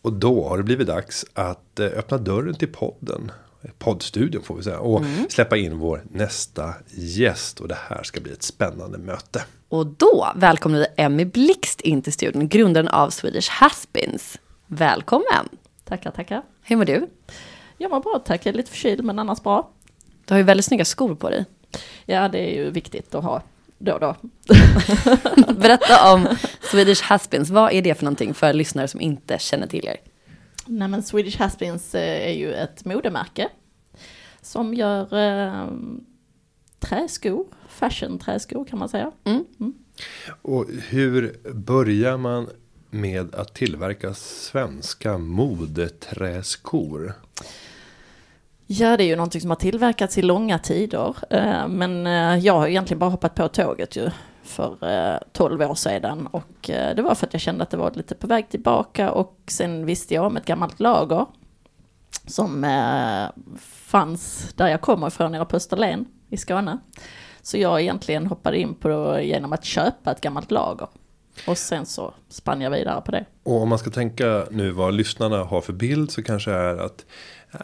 [0.01, 3.31] Och då har det blivit dags att eh, öppna dörren till podden.
[3.79, 4.79] Poddstudion får vi säga.
[4.79, 7.59] Och släppa in vår nästa gäst.
[7.59, 9.43] Och det här ska bli ett spännande möte.
[9.69, 14.37] Och då välkomnar vi Emmy Blixt in till studion, grundaren av Swedish Haspins.
[14.67, 15.49] Välkommen!
[15.85, 16.41] Tackar, tackar.
[16.61, 17.07] Hur mår du?
[17.77, 19.69] Jag mår bra tack, jag är lite förkyld men annars bra.
[20.25, 21.45] Du har ju väldigt snygga skor på dig.
[22.05, 23.41] Ja, det är ju viktigt att ha
[23.77, 24.15] då och då.
[25.53, 26.27] Berätta om
[26.71, 27.49] Swedish Haspins.
[27.49, 29.97] Vad är det för någonting för lyssnare som inte känner till er?
[30.67, 33.49] Nej men Swedish Haspins eh, är ju ett modemärke
[34.41, 35.67] som gör eh,
[36.79, 39.11] träskor, fashion träskor kan man säga.
[39.23, 39.45] Mm.
[40.41, 42.49] Och hur börjar man
[42.89, 47.13] med att tillverka svenska modeträskor?
[48.67, 51.15] Ja, det är ju någonting som har tillverkats i långa tider.
[51.29, 54.09] eh, Men eh, jag har egentligen bara hoppat på tåget ju
[54.47, 56.27] för eh, 12 år sedan.
[56.27, 59.11] Och eh, det var för att jag kände att det var lite på väg tillbaka.
[59.11, 61.25] Och sen visste jag om ett gammalt lager
[62.25, 66.77] som eh, fanns där jag kommer ifrån, nere på Österlen i Skåne.
[67.41, 70.87] Så jag egentligen hoppade in på det genom att köpa ett gammalt lager.
[71.47, 73.25] Och sen så spann jag vidare på det.
[73.43, 77.05] Och om man ska tänka nu vad lyssnarna har för bild så kanske är att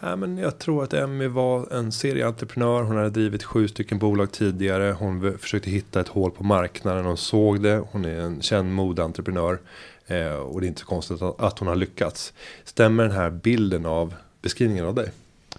[0.02, 2.84] ja, men jag tror att Emmy var en serieentreprenör.
[2.84, 4.96] Hon hade drivit sju stycken bolag tidigare.
[5.00, 7.06] Hon försökte hitta ett hål på marknaden.
[7.06, 7.84] Hon såg det.
[7.92, 9.60] Hon är en känd modeentreprenör.
[10.08, 12.34] Eh, och det är inte så konstigt att, att hon har lyckats.
[12.64, 15.12] Stämmer den här bilden av beskrivningen av dig?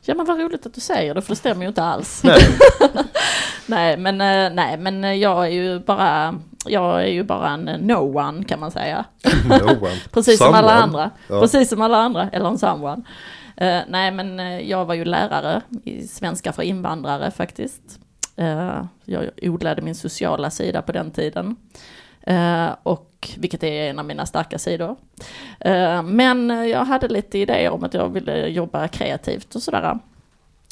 [0.02, 2.22] Ja men vad roligt att du säger det, för det stämmer ju inte alls.
[2.24, 2.40] Nej.
[3.66, 6.34] Nej men, eh, nej, men eh, jag är ju bara,
[6.66, 9.04] jag är ju bara en no one kan man säga.
[9.48, 9.88] no.
[10.12, 10.82] Precis som alla Someone.
[10.82, 11.10] andra.
[11.28, 11.40] Ja.
[11.40, 13.02] Precis som alla andra, eller en someone.
[13.62, 18.00] Uh, nej men eh, jag var ju lärare i svenska för invandrare faktiskt.
[18.38, 21.56] Uh, jag odlade min sociala sida på den tiden.
[22.30, 24.96] Uh, och vilket är en av mina starka sidor.
[25.66, 29.98] Uh, men jag hade lite idéer om att jag ville jobba kreativt och sådär.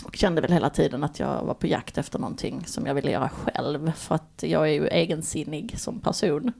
[0.04, 3.10] Och kände väl hela tiden att jag var på jakt efter någonting som jag ville
[3.10, 3.92] göra själv.
[3.92, 6.52] För att jag är ju egensinnig som person.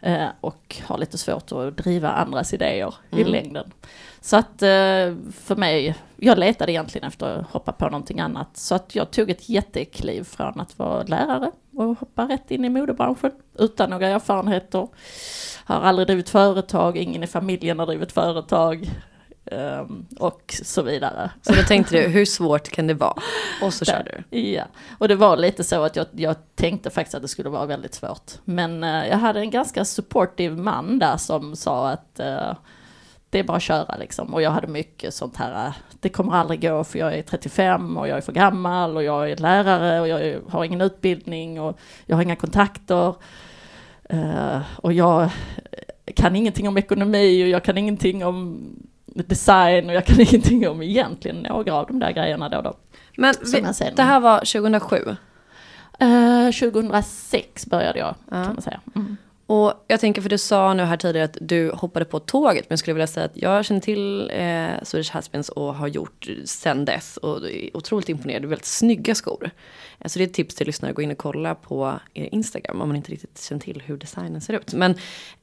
[0.00, 3.32] Eh, och har lite svårt att driva andras idéer i Mm.
[3.32, 3.72] längden.
[4.20, 8.56] Så att eh, för mig, jag letade egentligen efter att hoppa på någonting annat.
[8.56, 12.68] Så att jag tog ett jättekliv från att vara lärare och hoppa rätt in i
[12.68, 13.32] modebranschen.
[13.58, 14.88] Utan några erfarenheter.
[15.64, 18.90] Har aldrig drivit företag, ingen i familjen har drivit företag.
[19.52, 21.30] Ehm, och så vidare.
[21.42, 23.22] Så då tänkte du, hur svårt kan det vara?
[23.62, 24.38] Och så körde du.
[24.38, 24.64] Ja,
[24.98, 27.94] och det var lite så att jag, jag tänkte faktiskt att det skulle vara väldigt
[27.94, 28.32] svårt.
[28.44, 32.52] Men eh, jag hade en ganska supportive man där som sa att eh,
[33.30, 34.34] det är bara att köra liksom.
[34.34, 37.96] Och jag hade mycket sånt här, eh, det kommer aldrig gå för jag är 35
[37.96, 41.78] och jag är för gammal och jag är lärare och jag har ingen utbildning och
[42.06, 43.14] jag har inga kontakter.
[44.04, 45.30] Eh, och jag
[46.14, 48.66] kan ingenting om ekonomi och jag kan ingenting om
[49.14, 52.62] design och jag kan ingenting om egentligen några av de där grejerna då.
[52.62, 52.74] då.
[53.16, 53.60] Men vi,
[53.96, 55.16] det här var 2007.
[56.00, 58.44] Eh, 2006 började jag, Ja.
[58.44, 58.80] kan man säga.
[58.96, 59.16] Mm.
[59.46, 62.64] Och jag tänker, för du sa nu här tidigare att du hoppade på tåget.
[62.68, 66.28] Men jag skulle vilja säga att jag känner till eh, Swedish Haspins och har gjort
[66.44, 67.16] sen dess.
[67.16, 68.44] Och är otroligt imponerad.
[68.44, 69.50] Väldigt snygga skor.
[70.00, 70.92] Eh, Så det är ett tips till lyssnare.
[70.92, 74.40] Gå in och kolla på er Instagram om man inte riktigt känner till hur designen
[74.40, 74.72] ser ut.
[74.74, 74.90] Men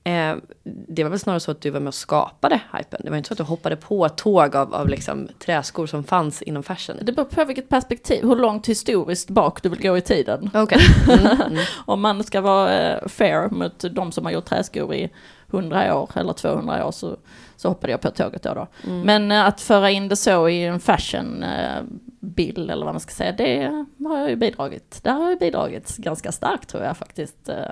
[0.03, 3.01] eh, det var väl snarare så att du var med och skapade hypen.
[3.03, 6.03] Det var inte så att du hoppade på ett tåg av, av liksom träskor som
[6.03, 6.95] fanns inom fashion.
[7.01, 10.49] Det beror på vilket perspektiv, hur långt historiskt bak du vill gå i tiden.
[10.53, 10.79] Okej.
[11.09, 11.63] Mm, mm.
[11.85, 15.09] Om man ska vara eh, fair mot de som har gjort träskor i
[15.49, 17.17] 100 år eller 200 år så,
[17.55, 18.53] så hoppade jag på tåget då.
[18.53, 18.67] då.
[18.91, 21.81] Men eh, att föra in det så i en fashion eh,
[22.25, 24.99] bild eller vad man ska säga, det har jag ju bidragit.
[25.03, 27.49] Där har jag bidragit ganska starkt tror jag faktiskt.
[27.49, 27.71] Eh,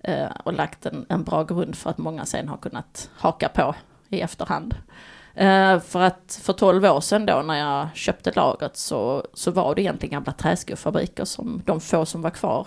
[0.00, 3.74] eh, och lagt en, en bra grund för att många sen har kunnat haka på
[4.08, 4.74] i efterhand.
[5.34, 9.74] Eh, för att för 12 år sedan då när jag köpte lagret så, så var
[9.74, 12.66] det egentligen gamla träskofabriker som de få som var kvar.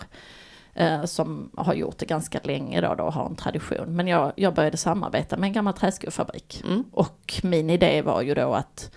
[1.05, 3.95] Som har gjort det ganska länge då, då och har en tradition.
[3.95, 6.62] Men jag, jag började samarbeta med en gammal träskofabrik.
[6.63, 6.84] Mm.
[6.91, 8.91] Och min idé var ju då att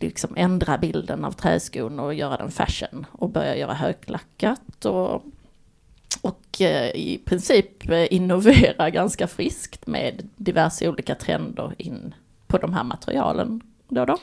[0.00, 5.24] liksom ändra bilden av träskon och göra den fashion och börja göra höglackat och,
[6.22, 12.14] och eh, i princip eh, innovera ganska friskt med diverse olika trender in
[12.46, 14.18] på de här materialen då då.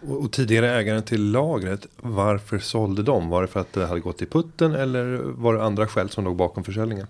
[0.00, 3.28] Och, och tidigare ägaren till lagret, varför sålde de?
[3.28, 6.24] Var det för att det hade gått i putten eller var det andra skäl som
[6.24, 7.06] låg bakom försäljningen?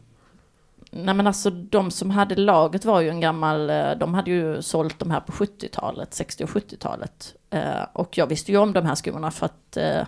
[0.91, 4.63] Nej men alltså de som hade laget var ju en gammal, eh, de hade ju
[4.63, 7.35] sålt de här på 70-talet, 60 och 70-talet.
[7.51, 10.07] Eh, Och jag visste ju om de här skorna för att eh,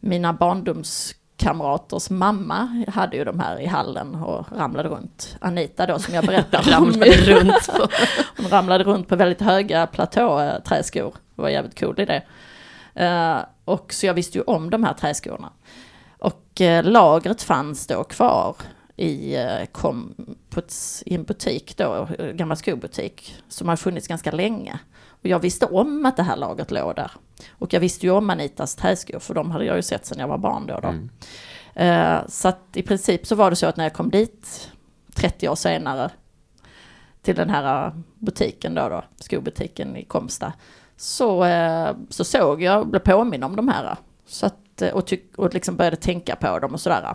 [0.00, 5.36] mina barndomskamraters mamma hade ju de här i hallen och ramlade runt.
[5.40, 6.84] Anita då som jag berättade om.
[6.90, 7.86] Ramlade runt på.
[8.42, 11.14] Hon ramlade runt på väldigt höga platåträskor.
[11.34, 12.22] Det var jävligt cool idé.
[13.64, 15.50] Och så jag visste ju om de här träskorna.
[16.18, 18.56] Och lagret fanns då kvar
[19.00, 20.14] i, eh, kom,
[20.50, 20.74] på ett,
[21.06, 24.78] i en butik då, en gammal skobutik, som har funnits ganska länge.
[25.08, 27.10] Och jag visste om att det här lagret låg där.
[27.50, 30.28] Och jag visste ju om Anitas träskor, för de hade jag ju sett sedan jag
[30.28, 30.80] var barn då.
[30.80, 30.94] då.
[31.82, 34.70] Eh, så att i princip så var det så att när jag kom dit
[35.14, 36.10] 30 år senare
[37.22, 40.52] till den här eh, butiken då, då skobutiken i Komsta,
[40.96, 43.96] så, eh, så såg jag, blev påminn om de här.
[44.26, 47.14] Så att, eh, och, tyck, och liksom började tänka på dem och sådär.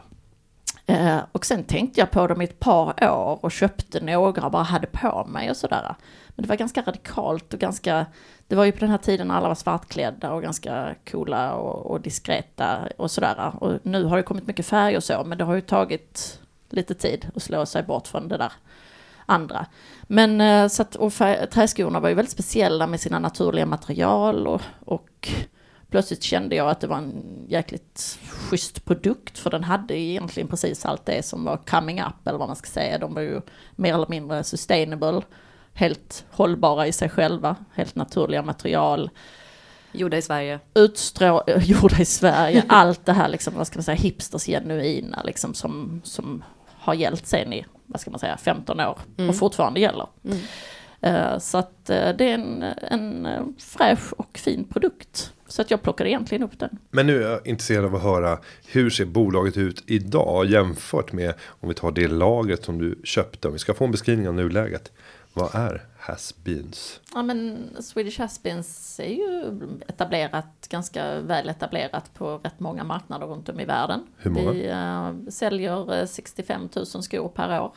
[0.85, 4.51] Eh, och sen tänkte jag på dem i ett par år och köpte några och
[4.51, 5.95] bara hade på mig och sådär.
[6.29, 8.05] Men det var ganska radikalt och ganska,
[8.47, 11.91] det var ju på den här tiden när alla var svartklädda och ganska coola och,
[11.91, 13.51] och diskreta och sådär.
[13.59, 16.93] Och nu har det kommit mycket färg och så, men det har ju tagit lite
[16.93, 18.51] tid att slå sig bort från det där
[19.25, 19.65] andra.
[20.03, 24.47] Men eh, så att, och färg, träskorna var ju väldigt speciella med sina naturliga material
[24.47, 25.29] och, och
[25.95, 30.85] plötsligt kände jag att det var en jäkligt schysst produkt för den hade egentligen precis
[30.85, 32.97] allt det som var coming up eller vad man ska säga.
[32.97, 33.41] De var ju
[33.75, 35.21] mer eller mindre sustainable,
[35.73, 39.09] helt hållbara i sig själva, helt naturliga material,
[39.91, 40.59] Gjorda i Sverige.
[40.73, 45.53] utstrå, gjorda i Sverige, allt det här liksom, vad ska man säga, hipsters genuina liksom
[45.53, 46.43] som, som
[46.77, 49.29] har gällt sen i, vad ska man säga, 15 år Mm.
[49.29, 50.07] och fortfarande gäller.
[50.25, 50.37] Mm.
[51.01, 55.31] Eh, Så att eh, det är en, en eh, fräsch och fin produkt.
[55.47, 56.77] Så att jag plockade egentligen upp den.
[56.91, 61.33] Men nu är jag intresserad av att höra hur ser bolaget ut idag jämfört med
[61.41, 63.47] om vi tar det lagret som du köpte.
[63.47, 64.91] Om vi ska få en beskrivning av nuläget.
[65.33, 66.99] Vad är Has-Beens?
[67.13, 73.49] Ja men Swedish Haspins är ju etablerat, ganska väl etablerat på rätt många marknader runt
[73.49, 74.03] om i världen.
[74.17, 74.51] Hur många?
[74.51, 77.73] Vi eh, säljer eh, 65 000 skor per år.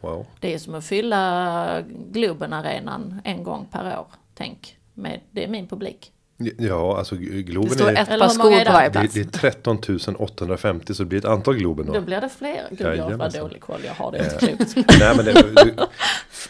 [0.00, 0.26] Wow.
[0.40, 4.06] Det är som att fylla Globen-arenan en gång per år.
[4.34, 6.12] Tänk, med, det är min publik.
[6.58, 8.64] Ja, alltså Globen Det står är, ett par skor på det?
[8.72, 9.14] varje det, plats.
[9.14, 9.78] det är 13
[10.18, 12.00] 850 så det blir ett antal Globen Då då.
[12.00, 12.66] blir det fler.
[12.70, 13.42] Gud, jag var Jajamensan.
[13.42, 14.76] dålig koll, jag har det inte klokt.
[15.00, 15.86] Nej men det, det,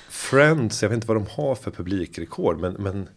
[0.09, 3.09] Friends, jag vet inte vad de har för publikrekord men, men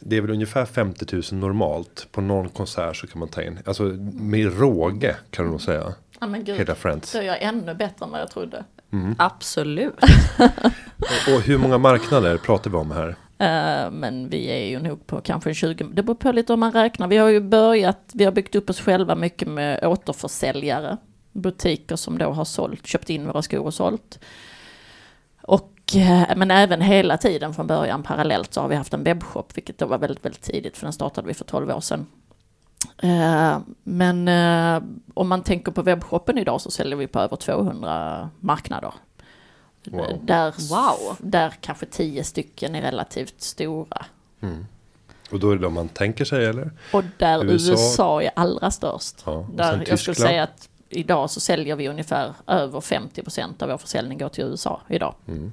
[0.00, 2.06] det är väl ungefär 50 000 normalt.
[2.12, 3.58] På någon konsert så kan man ta in.
[3.64, 3.82] Alltså
[4.14, 5.94] med råge kan du nog säga.
[6.20, 7.10] Ja men gud, Hela Friends.
[7.10, 8.64] så är jag ännu bättre än vad jag trodde.
[9.18, 9.94] Absolut.
[11.34, 13.16] Och hur många marknader pratar vi om här?
[13.42, 16.72] Eh, men vi är ju nog på kanske 20, det beror på lite om man
[16.72, 17.08] räknar.
[17.08, 20.96] Vi har ju börjat, vi har byggt upp oss själva mycket med återförsäljare.
[21.32, 24.18] Butiker som då har sålt, köpt in våra skor och sålt.
[25.42, 29.56] Och, eh, men även hela tiden från början parallellt så har vi haft en webbshop,
[29.56, 32.06] vilket då var väldigt, väldigt tidigt, för den startade vi för 12 år sedan.
[33.02, 34.28] Eh, men
[35.14, 38.92] om man tänker på webbshoppen idag så säljer vi på över 200 marknader.
[39.84, 40.20] Wow.
[40.22, 41.16] Där, Wow.
[41.18, 44.06] där kanske 10 stycken är relativt stora.
[45.30, 46.70] Och då är det de man tänker sig eller?
[46.92, 47.72] Och där USA.
[47.72, 49.22] USA, är allra störst.
[49.26, 53.78] Ja, där jag skulle säga att idag så säljer vi ungefär över 50% av vår
[53.78, 55.14] försäljning går till USA idag.
[55.28, 55.52] Mm.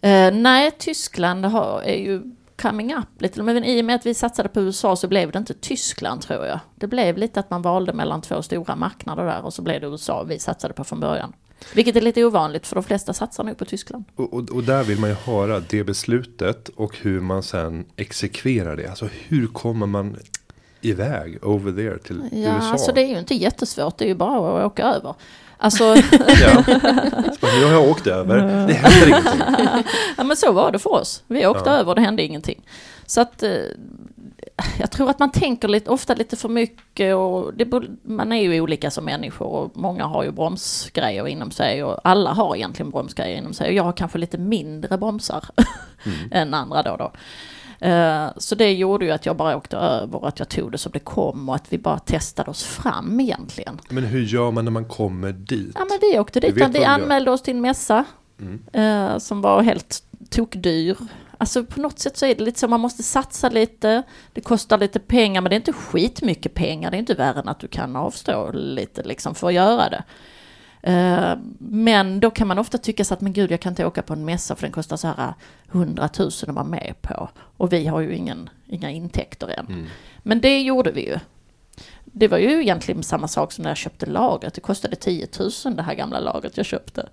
[0.00, 2.22] Eh, nej, Tyskland har, är ju
[2.62, 5.38] coming up lite, men i och med att vi satsade på USA så blev det
[5.38, 6.60] inte Tyskland tror jag.
[6.74, 9.86] Det blev lite att man valde mellan två stora marknader där och så blev det
[9.86, 11.32] USA vi satsade på från början.
[11.74, 14.04] Vilket är lite ovanligt för de flesta satsar nog på Tyskland.
[14.16, 18.76] Och, och, och där vill man ju höra det beslutet och hur man sen exekverar
[18.76, 18.86] det.
[18.88, 20.16] Alltså hur kommer man
[20.80, 22.70] iväg over there till Ja, USA?
[22.70, 25.14] alltså det är ju inte jättesvårt, det är ju bara att åka över.
[25.56, 25.84] Alltså,
[26.42, 26.64] Ja.
[27.42, 29.42] Nu har jag åkt över, det händer ingenting.
[30.16, 31.22] ja men så var det för oss.
[31.26, 31.76] Vi åkte Ja.
[31.76, 32.60] över det hände ingenting.
[33.06, 33.50] Så att, eh,
[34.78, 37.68] jag tror att man tänker lite, ofta lite för mycket och det,
[38.02, 42.32] man är ju olika som människor och många har ju bromsgrejer inom sig och alla
[42.32, 45.44] har egentligen bromsgrejer inom sig och jag har kanske lite mindre bromsar
[46.04, 46.28] mm.
[46.32, 46.96] än andra då.
[46.96, 47.12] då.
[47.86, 50.78] Uh, så det gjorde ju att jag bara åkte över och att jag tog det
[50.78, 53.80] som det kom och att vi bara testade oss fram egentligen.
[53.88, 55.72] Men hur gör man när man kommer dit?
[55.74, 58.04] Ja men vi åkte dit, vi anmälde oss till en mässa
[58.40, 58.60] mm.
[58.76, 60.96] uh, som var helt tokdyr.
[61.38, 64.02] Alltså på något sätt så är det lite så man måste satsa lite.
[64.32, 66.90] Det kostar lite pengar men det är inte skitmycket pengar.
[66.90, 70.04] Det är inte värre än att du kan avstå lite liksom för att göra det.
[70.86, 74.02] Uh, men då kan man ofta tycka så att men gud jag kan inte åka
[74.02, 75.34] på en mässa för den kostar så här
[75.72, 77.28] 100 000 att vara med på.
[77.56, 79.66] Och vi har ju ingen, inga intäkter än.
[79.66, 79.86] Mm.
[80.22, 81.18] Men det gjorde vi ju.
[82.04, 84.54] Det var ju egentligen samma sak som när jag köpte lagret.
[84.54, 85.28] Det kostade 10
[85.64, 87.08] 000 det här gamla lagret jag köpte.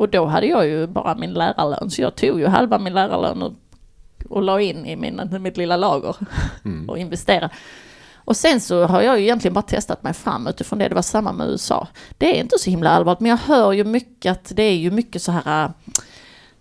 [0.00, 3.42] Och då hade jag ju bara min lärarlön, så jag tog ju halva min lärarlön
[3.42, 3.52] och,
[4.30, 6.16] och la in i min, mitt lilla lager
[6.64, 6.88] mm.
[6.88, 7.50] och investerade.
[8.14, 10.88] Och sen så har jag ju egentligen bara testat mig fram utifrån det.
[10.88, 11.88] Det var samma med USA.
[12.18, 14.90] Det är inte så himla allvarligt, men jag hör ju mycket att det är ju
[14.90, 15.70] mycket så här äh,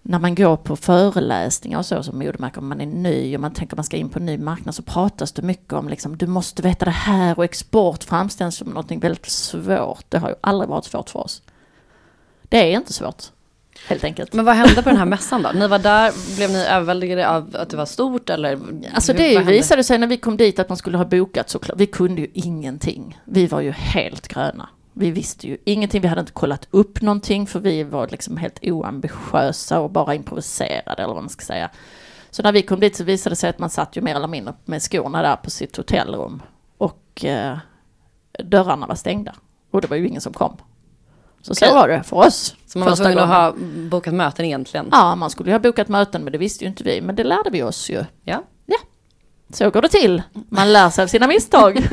[0.01, 3.53] när man går på föreläsningar och så som modemärke, om man är ny och man
[3.53, 6.27] tänker man ska in på en ny marknad så pratas det mycket om liksom, du
[6.27, 10.05] måste veta det här och export framställs som något väldigt svårt.
[10.09, 11.41] Det har ju aldrig varit svårt för oss.
[12.43, 13.23] Det är inte svårt.
[13.87, 14.33] Helt enkelt.
[14.33, 15.51] Men vad hände på den här mässan då?
[15.55, 18.59] Ni var där, blev ni överväldigade av att det var stort eller?
[18.93, 21.79] Alltså det hur, visade sig när vi kom dit att man skulle ha bokat såklart.
[21.79, 23.19] Vi kunde ju ingenting.
[23.25, 24.69] Vi var ju helt gröna.
[24.93, 28.59] Vi visste ju ingenting, vi hade inte kollat upp någonting för vi var liksom helt
[28.63, 31.69] oambitiösa och bara improviserade eller vad man ska säga.
[32.31, 34.27] Så när vi kom dit så visade det sig att man satt ju mer eller
[34.27, 36.41] mindre med skorna där på sitt hotellrum.
[36.77, 37.57] Och eh,
[38.43, 39.35] dörrarna var stängda.
[39.71, 40.57] Och det var ju ingen som kom.
[41.41, 42.55] Så så var det för oss.
[42.65, 43.53] Så man var tvungen att ha
[43.89, 44.89] bokat möten egentligen?
[44.91, 47.01] Ja, man skulle ju ha bokat möten men det visste ju inte vi.
[47.01, 48.05] Men det lärde vi oss ju.
[48.23, 48.43] Ja.
[49.53, 50.21] Så går det till.
[50.49, 51.79] Man lär sig av sina misstag.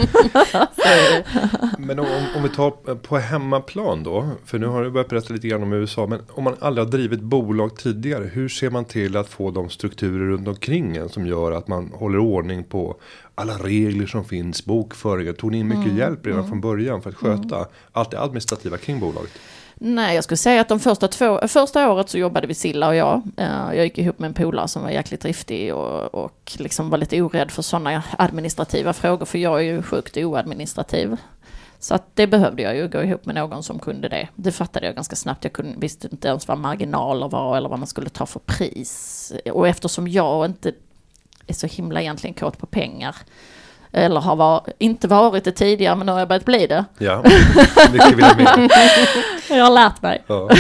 [1.79, 4.29] men om, om, vi tar på hemmaplan då.
[4.45, 6.07] För nu har du börjat berätta lite grann om USA.
[6.07, 8.25] Men om man aldrig har drivit bolag tidigare.
[8.25, 11.09] Hur ser man till att få de strukturer runt omkring en.
[11.09, 12.97] Som gör att man håller ordning på
[13.35, 14.65] alla regler som finns.
[14.65, 15.33] Bokföringar.
[15.33, 15.97] Tog ni in mycket mm.
[15.97, 16.51] hjälp redan mm.
[16.51, 17.69] från början för att sköta mm.
[17.93, 19.33] allt det administrativa kring bolaget?
[19.81, 22.95] Nej, jag skulle säga att de första, två, första året så jobbade vi Silla och
[22.95, 23.23] jag.
[23.37, 26.99] Eh, jag gick ihop med en polare som var jäkligt driftig och, och liksom var
[26.99, 31.17] lite orädd för sådana administrativa frågor, för jag är ju sjukt oadministrativ.
[31.79, 34.29] Så att det behövde jag ju gå ihop med någon som kunde det.
[34.35, 35.45] Det fattade jag ganska snabbt.
[35.45, 39.33] Jag kunde, visste inte ens vad marginaler var eller vad man skulle ta för pris.
[39.53, 40.73] Och eftersom jag inte
[41.47, 43.17] är så himla egentligen kåt på pengar
[43.97, 46.85] eller har var, inte varit det tidigare men nu har jag börjat bli det.
[46.99, 47.23] Ja,
[47.93, 48.71] mycket vill jag med.
[49.59, 50.25] jag har lärt mig.
[50.27, 50.51] Ja.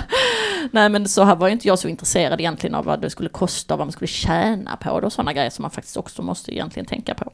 [0.70, 3.76] Nej men så här var inte jag så intresserad egentligen av vad det skulle kosta
[3.76, 6.86] vad man skulle tjäna på det och sådana grejer som man faktiskt också måste egentligen
[6.86, 7.32] tänka på.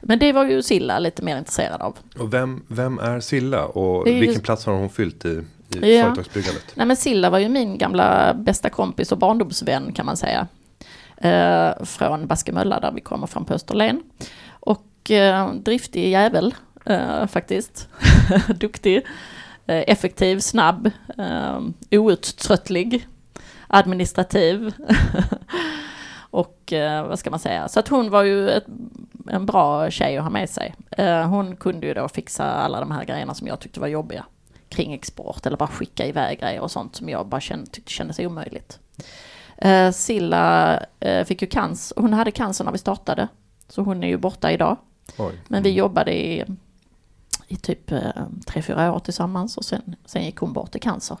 [0.00, 1.96] Men det var ju Silla lite mer intresserad av.
[2.18, 4.42] Och vem, vem är Silla och vilken just...
[4.42, 6.04] plats har hon fyllt i, i ja.
[6.04, 6.64] företagsbyggandet?
[6.74, 10.46] Nej men Silla var ju min gamla bästa kompis och barndomsvän kan man säga.
[11.20, 14.02] Eh, från Baskemölla där vi kommer från på Österlen.
[14.60, 17.88] Och eh, driftig jävel eh, faktiskt.
[18.48, 19.06] Duktig.
[19.66, 23.06] Eh, effektiv, snabb, eh, outtröttlig,
[23.66, 24.72] administrativ.
[26.30, 28.66] och eh, vad ska man säga, så att hon var ju ett,
[29.30, 30.74] en bra tjej att ha med sig.
[30.90, 34.24] Eh, hon kunde ju då fixa alla de här grejerna som jag tyckte var jobbiga
[34.68, 38.18] kring export eller bara skicka iväg grejer och sånt som jag bara kände, tyckte kändes
[38.18, 38.78] omöjligt.
[39.56, 43.28] Eh, Silla eh, fick ju cancer, hon hade cancer när vi startade.
[43.68, 44.76] Så hon är ju borta idag.
[45.18, 45.40] Oj.
[45.48, 46.44] Men vi jobbade i,
[47.48, 51.16] i typ eh, tre, fyra år tillsammans och sen, sen gick hon bort i cancer.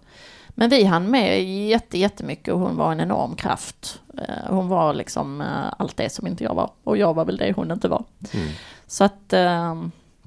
[0.48, 4.00] Men vi hann med jätte, jättemycket och hon var en enorm kraft.
[4.18, 7.36] Eh, hon var liksom eh, allt det som inte jag var och jag var väl
[7.36, 8.04] det hon inte var.
[8.32, 8.48] Mm.
[8.86, 9.28] Så att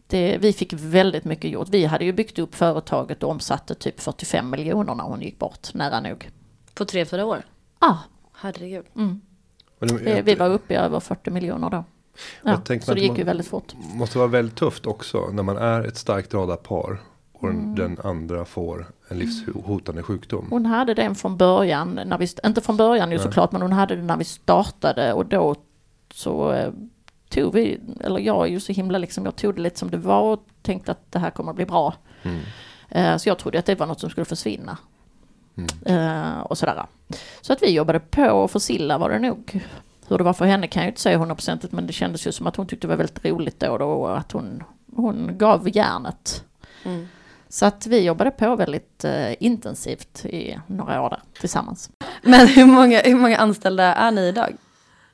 [0.07, 1.69] det, vi fick väldigt mycket gjort.
[1.69, 5.73] Vi hade ju byggt upp företaget och omsatte typ 45 miljoner när hon gick bort,
[5.73, 6.29] nära nog.
[6.73, 7.43] På tre, fyra år?
[7.79, 7.87] Ja.
[7.87, 7.97] Ah.
[8.41, 8.85] Herregud.
[8.95, 9.21] Mm.
[10.25, 11.83] Vi var uppe i över 40 miljoner då.
[12.43, 13.73] Ja, så det gick ju väldigt fort.
[13.93, 17.01] måste vara väldigt tufft också när man är ett starkt radarpar.
[17.33, 17.75] Och mm.
[17.75, 20.47] den andra får en livshotande sjukdom.
[20.49, 23.95] Hon hade den från början, när vi, inte från början ju såklart, men hon hade
[23.95, 25.55] den när vi startade och då
[26.13, 26.71] så eh,
[27.29, 29.97] tog vi, eller jag är ju så himla liksom, jag tog det lite som det
[29.97, 31.93] var och tänkte att det här kommer att bli bra.
[32.23, 32.39] Mm.
[32.89, 34.77] Eh, så jag trodde att det var något som skulle försvinna.
[35.55, 35.69] Mm.
[35.85, 36.85] Eh, och sådär.
[37.41, 39.61] Så att vi jobbade på och för Silla var det nog
[40.13, 42.47] hur det var för henne kan jag inte säga hundraprocentigt men det kändes ju som
[42.47, 44.63] att hon tyckte det var väldigt roligt då och då och att hon,
[44.95, 46.45] hon gav järnet.
[46.85, 47.07] Mm.
[47.49, 51.89] Så att vi jobbade på väldigt eh, intensivt i några år där tillsammans.
[52.23, 54.55] Men hur många, hur många anställda är ni idag?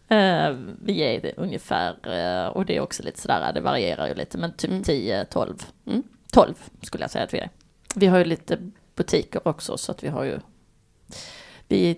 [0.07, 4.37] Eh, vi är ungefär, eh, och det är också lite sådär, det varierar ju lite,
[4.37, 4.83] men typ Mm.
[4.83, 5.65] 10-12.
[5.85, 6.03] Mm.
[6.31, 7.49] 12 skulle jag säga att vi är.
[7.95, 8.57] Vi har ju lite
[8.95, 10.39] butiker också, så att vi har ju,
[11.67, 11.95] vi är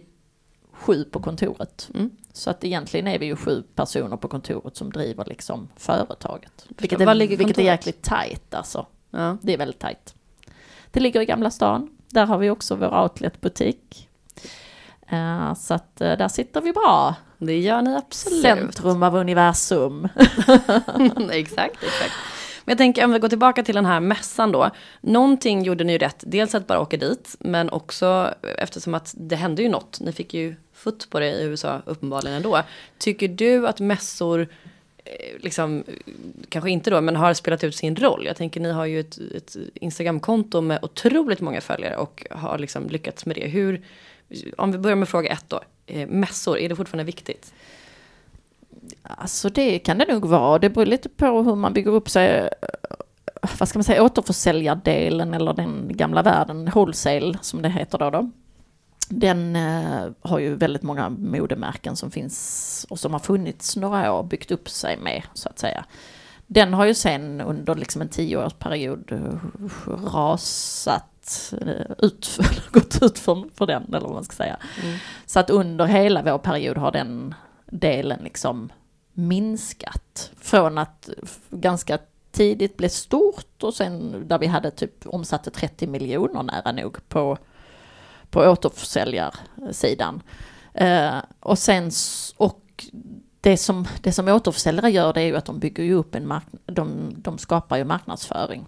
[0.72, 1.90] sju på kontoret.
[1.94, 2.10] Mm.
[2.40, 6.66] Så att egentligen är vi ju sju personer på kontoret som driver liksom företaget.
[6.68, 8.86] Vilket är, vilket är jäkligt tajt alltså.
[9.12, 9.38] Ja.
[9.42, 10.16] Det är väldigt tajt.
[10.92, 11.90] Det ligger i Gamla stan.
[12.10, 14.10] Där har vi också vår outletbutik.
[15.08, 17.16] Eh, så att eh, där sitter vi bra.
[17.38, 18.42] Det gör ni absolut.
[18.42, 20.06] Centrum av universum.
[21.32, 22.14] exakt, exakt.
[22.66, 24.70] Men jag tänker om vi går tillbaka till den här mässan då.
[25.02, 26.24] Någonting gjorde ni ju rätt.
[26.28, 30.00] Dels att bara åka dit, men också eftersom att det hände ju något.
[30.00, 32.62] Ni fick ju futt på det i USA uppenbarligen ändå.
[32.98, 34.48] Tycker du att mässor,
[34.98, 35.84] eh, liksom,
[36.50, 38.26] kanske inte då, men har spelat ut sin roll?
[38.26, 42.90] Jag tänker ni har ju ett, ett Instagramkonto med otroligt många följare och har liksom
[42.90, 43.48] lyckats med det.
[43.48, 43.82] Hur,
[44.58, 45.62] om vi börjar med fråga ett då.
[45.86, 47.54] Eh, mässor, är det fortfarande viktigt?
[49.04, 50.60] Alltså det kan det nog vara.
[50.60, 52.38] Det beror lite på hur man bygger upp sig.
[52.38, 58.10] Eh, vad ska man säga, återförsäljardelen eller den gamla världen, wholesale som det heter då.
[58.10, 58.32] då.
[59.10, 64.24] Den eh, har ju väldigt många modemärken som finns och som har funnits några år,
[64.24, 65.86] byggt upp sig med så att säga.
[66.48, 69.34] Den har ju sen under liksom en tioårsperiod eh,
[70.14, 72.40] rasat eh, ut,
[72.72, 74.58] gått ut för, för den eller vad man ska säga.
[75.26, 77.36] Så att under hela vår period har den
[77.66, 78.72] delen liksom
[79.14, 80.32] minskat.
[80.38, 81.10] Från att
[81.50, 81.98] ganska
[82.32, 87.38] tidigt blev stort och sen där vi hade typ omsatte 30 miljoner nära nog på,
[88.30, 90.22] på återförsäljarsidan.
[90.74, 91.92] Eh, och sen,
[92.38, 92.86] och
[93.42, 96.28] det som, det som återförsäljare gör det är ju att de bygger ju upp en
[96.28, 98.66] marknad, de, de skapar ju marknadsföring.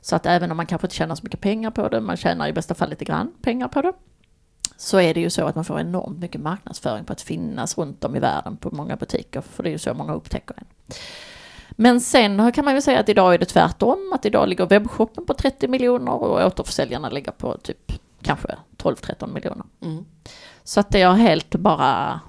[0.00, 2.48] Så att även om man kanske inte tjänar så mycket pengar på det, man tjänar
[2.48, 3.92] i bästa fall lite grann pengar på det,
[4.76, 8.04] så är det ju så att man får enormt mycket marknadsföring på att finnas runt
[8.04, 10.66] om i världen på många butiker, för det är ju så många upptäcker en.
[11.70, 15.26] Men sen kan man ju säga att idag är det tvärtom, att idag ligger webbshoppen
[15.26, 17.92] på 30 miljoner och återförsäljarna ligger på typ
[18.24, 19.66] kanske 12-13 miljoner.
[19.80, 20.04] Mm.
[20.64, 22.20] Så att det har helt bara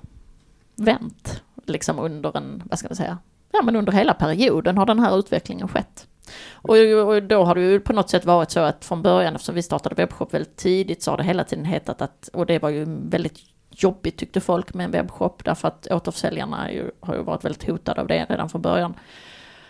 [0.75, 3.17] vänt, liksom under en, vad ska man säga,
[3.51, 6.07] ja men under hela perioden har den här utvecklingen skett.
[6.51, 6.75] Och,
[7.07, 9.63] och då har det ju på något sätt varit så att från början, eftersom vi
[9.63, 12.85] startade webbshop väldigt tidigt, så har det hela tiden hetat att, och det var ju
[12.87, 13.39] väldigt
[13.69, 18.01] jobbigt tyckte folk med en webbshop, därför att återförsäljarna ju, har ju varit väldigt hotade
[18.01, 18.93] av det redan från början.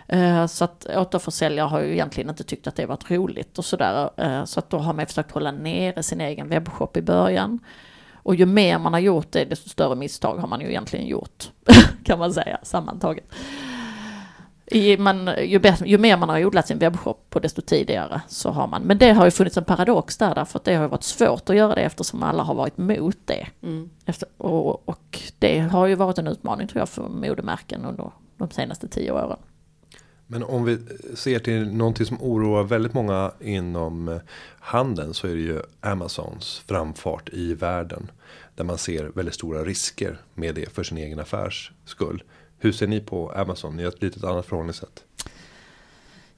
[0.08, 4.10] Eh, Så att återförsäljare har ju egentligen inte tyckt att det varit roligt och sådär.
[4.18, 7.60] Eh, Så att då har man försökt hålla nere sin egen webbshop i början.
[8.14, 11.52] Och ju mer man har gjort det, desto större misstag har man ju egentligen gjort.
[12.04, 13.26] kan man säga, sammantaget.
[14.68, 18.50] I, man, ju, bättre, ju mer man har odlat sin webbshop på desto tidigare så
[18.52, 18.82] har man.
[18.82, 21.50] Men det har ju funnits en paradox där, därför att det har ju varit svårt
[21.50, 23.48] att göra det eftersom alla har varit emot det.
[23.64, 23.90] Mm.
[24.06, 28.50] Efter, och, och det har ju varit en utmaning tror jag för modemärken under de
[28.50, 29.38] senaste tio åren.
[30.28, 30.78] Men om vi
[31.16, 34.18] ser till någonting som oroar väldigt många inom eh,
[34.60, 38.12] handeln så är det ju Amazons framfart i världen.
[38.56, 42.24] Där man ser väldigt stora risker med det för sin egen affärs skull.
[42.58, 43.76] Hur ser ni på Amazon?
[43.76, 45.04] Ni har ett litet annat förhållningssätt.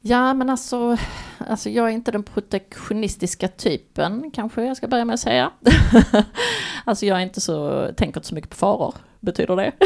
[0.01, 0.97] Ja, men alltså,
[1.37, 5.51] alltså jag är inte den protektionistiska typen, kanske jag ska börja med att säga.
[6.85, 9.71] alltså jag är inte så, tänker inte så mycket på faror, betyder det.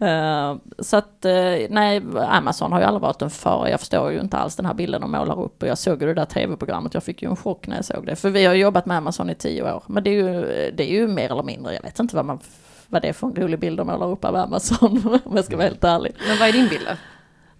[0.00, 3.70] Eh, så att, eh, nej, Amazon har ju aldrig varit en fara.
[3.70, 5.62] Jag förstår ju inte alls den här bilden de målar upp.
[5.62, 8.06] Och jag såg ju det där tv-programmet, jag fick ju en chock när jag såg
[8.06, 8.16] det.
[8.16, 9.82] För vi har jobbat med Amazon i tio år.
[9.86, 10.40] Men det är ju,
[10.76, 12.38] det är ju mer eller mindre, jag vet inte vad man
[12.88, 15.56] vad det är för en rolig bild de målar upp av Amazon, om jag ska
[15.56, 16.16] vara helt ärlig.
[16.28, 16.96] Men vad är din bild då?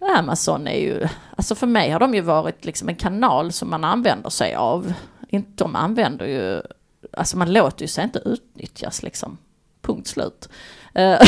[0.07, 3.85] Amazon är ju, alltså för mig har de ju varit liksom en kanal som man
[3.85, 4.93] använder sig av.
[5.55, 6.63] De använder ju,
[7.13, 9.39] alltså man låter ju sig inte utnyttjas liksom.
[9.85, 10.49] Punkt slut.
[10.95, 11.21] Eh,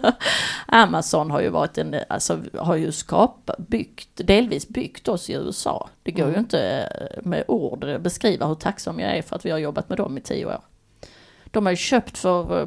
[0.66, 5.88] Amazon har ju varit en, alltså har ju skapat, byggt, delvis byggt oss i USA.
[6.02, 6.88] Det går ju inte
[7.22, 10.20] med ord beskriva hur tacksam jag är för att vi har jobbat med dem i
[10.20, 10.60] tio år.
[11.44, 12.66] De har ju köpt för eh,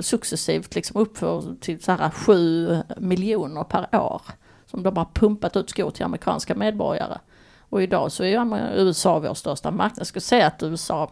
[0.00, 4.22] successivt liksom upp för till så här 7 miljoner per år.
[4.66, 7.18] Som de har pumpat ut skor till amerikanska medborgare.
[7.58, 10.00] Och idag så är ju USA vår största marknad.
[10.00, 11.10] Jag skulle säga att USA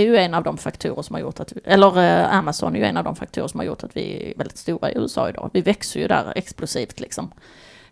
[0.00, 2.80] är ju en av de faktorer som har gjort att, vi, eller eh, Amazon är
[2.80, 5.28] ju en av de faktorer som har gjort att vi är väldigt stora i USA
[5.28, 5.50] idag.
[5.52, 7.32] Vi växer ju där explosivt liksom.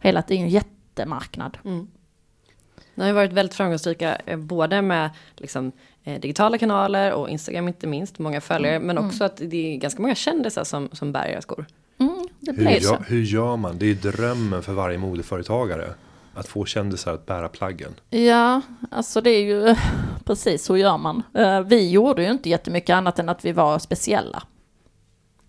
[0.00, 1.58] Hela tiden, en jättemarknad.
[1.64, 1.88] Mm.
[2.94, 5.72] Ni har ju varit väldigt framgångsrika eh, både med liksom,
[6.04, 10.02] eh, digitala kanaler och Instagram inte minst, många följare, men också att det är ganska
[10.02, 11.66] många kändisar som, som bär era skor.
[11.98, 13.78] Mm, det Hur gör, hur gör man?
[13.78, 15.94] Det är drömmen för varje modeföretagare.
[16.34, 17.94] Att få kändisar att bära plaggen.
[18.10, 19.76] Ja, alltså det är ju
[20.30, 21.22] precis så gör man.
[21.34, 24.42] Eh, Vi gjorde ju inte jättemycket annat än att vi var speciella.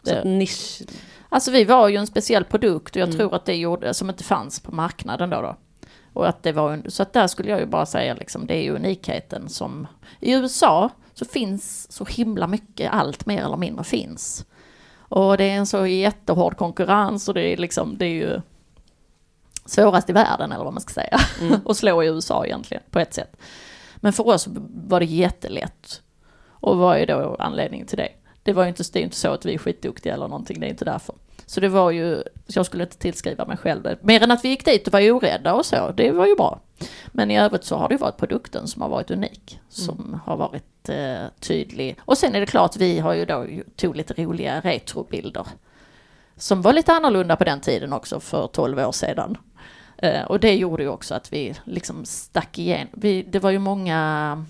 [0.03, 0.81] Så att nisch,
[1.29, 3.17] Alltså vi var ju en speciell produkt och jag Mm.
[3.17, 5.41] tror att det gjorde, som inte fanns på marknaden då.
[5.41, 5.55] då.
[6.13, 8.63] Och att det var, så att där skulle jag ju bara säga liksom, det är
[8.63, 9.87] ju unikheten som,
[10.19, 14.45] i USA så finns så himla mycket, allt mer eller mindre finns.
[14.97, 18.41] Och det är en så jättehård konkurrens och det är liksom, det är ju
[19.65, 21.19] svårast i världen eller vad man ska säga.
[21.41, 21.59] Mm.
[21.65, 23.37] att slå i USA egentligen, på ett sätt.
[24.01, 24.47] Men för oss
[24.87, 26.01] var det jättelätt.
[26.47, 28.09] Och vad är då anledningen till det?
[28.43, 30.65] Det var ju inte, det är inte så att vi är skitduktiga eller någonting, det
[30.65, 31.15] är inte därför.
[31.45, 33.97] Så det var ju, jag skulle inte tillskriva mig själv det.
[34.01, 36.59] Mer än att vi gick dit och var orädda och så, det var ju bra.
[37.07, 40.37] Men i övrigt så har det ju varit produkten som har varit unik, som har
[40.37, 41.95] varit eh, tydlig.
[41.99, 43.45] Och sen är det klart, vi har ju då
[43.75, 45.47] tog lite roliga retrobilder.
[46.35, 49.37] Som var lite annorlunda på den tiden också, för 12 år sedan.
[50.01, 52.87] Eh, och det gjorde ju också att vi liksom stack igen.
[52.91, 54.45] Vi, det var ju många,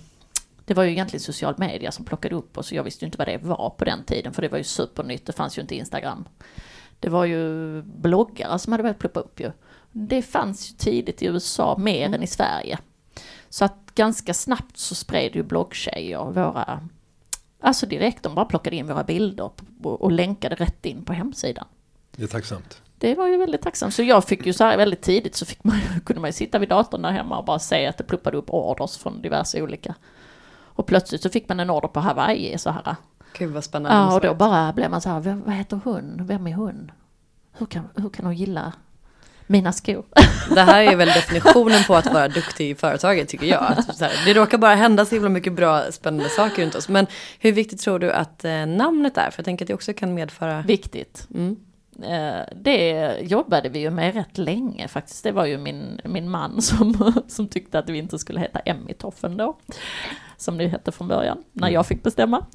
[0.66, 2.72] det var ju egentligen social media som plockade upp oss.
[2.72, 5.26] Jag visste ju inte vad det var på den tiden, för det var ju supernytt,
[5.26, 6.28] det fanns ju inte Instagram.
[7.00, 9.52] Det var ju bloggare som hade börjat ploppa upp ju.
[9.92, 12.80] Det fanns ju tidigt i USA mer än i Sverige.
[13.50, 16.88] Så att ganska snabbt så spred ju bloggtjejer våra,
[17.60, 19.52] alltså direkt, de bara plockade in våra bilder
[19.84, 21.66] och länkade rätt in på hemsidan.
[22.16, 22.82] Det är tacksamt.
[23.02, 23.94] Det var ju väldigt tacksamt.
[23.94, 26.60] Så jag fick ju så här väldigt tidigt så fick man, kunde man ju sitta
[26.60, 29.96] vid datorn där hemma och bara se att det pluppade upp orders från diverse olika.
[30.74, 32.96] Och plötsligt så fick man en order på Hawaii så här.
[33.38, 33.98] gud vad spännande.
[33.98, 36.18] Ja, och då bara blev man så här, "Vem- vad heter hon?
[36.28, 36.92] Vem är hon?
[37.58, 38.74] Hur kan, hur kan hon gilla
[39.48, 40.04] mina skor?
[40.56, 43.76] Det här är väl definitionen på att vara duktig i företaget tycker jag.
[44.26, 46.90] Det råkar bara hända så himla mycket bra spännande saker runt oss.
[46.90, 47.08] Men
[47.40, 49.30] hur viktigt tror du att eh, namnet är?
[49.32, 50.62] För jag tänker att det också kan medföra...
[50.62, 51.28] Viktigt.
[51.34, 51.56] Mm.
[52.04, 55.24] Eh, Det jobbade vi ju med rätt länge faktiskt.
[55.24, 59.38] Det var ju min, min man som, som tyckte att vi inte skulle heta Emmitoffen
[59.38, 59.58] då.
[60.38, 62.46] Som det hette från början, när jag fick bestämma.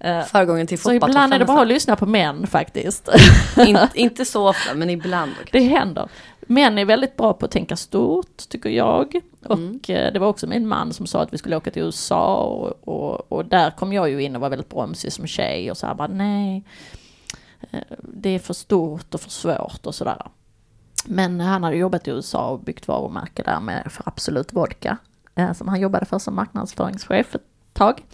[0.00, 3.08] Eh, Förgången till Så ibland är det bra att lyssna på män faktiskt.
[3.56, 3.66] nästan.
[3.66, 5.32] In, Inte så ofta, men ibland.
[5.52, 6.08] Det händer.
[6.48, 9.14] Män är väldigt bra på att tänka stort, tycker jag.
[9.44, 9.80] Och Mm.
[9.88, 12.88] eh, det var också min man som sa att vi skulle åka till USA och,
[12.88, 15.86] och, och där kom jag ju in och var väldigt bromsig som tjej och så
[15.86, 16.64] här bara nej.
[17.70, 20.26] Eh, Det är för stort och för svårt och sådär.
[21.04, 24.98] Men han hade jobbat i USA och byggt varumärke där med för Absolut Vodka.
[25.34, 27.42] eh, Som han jobbade för som marknadsföringschef ett
[27.72, 28.04] tag.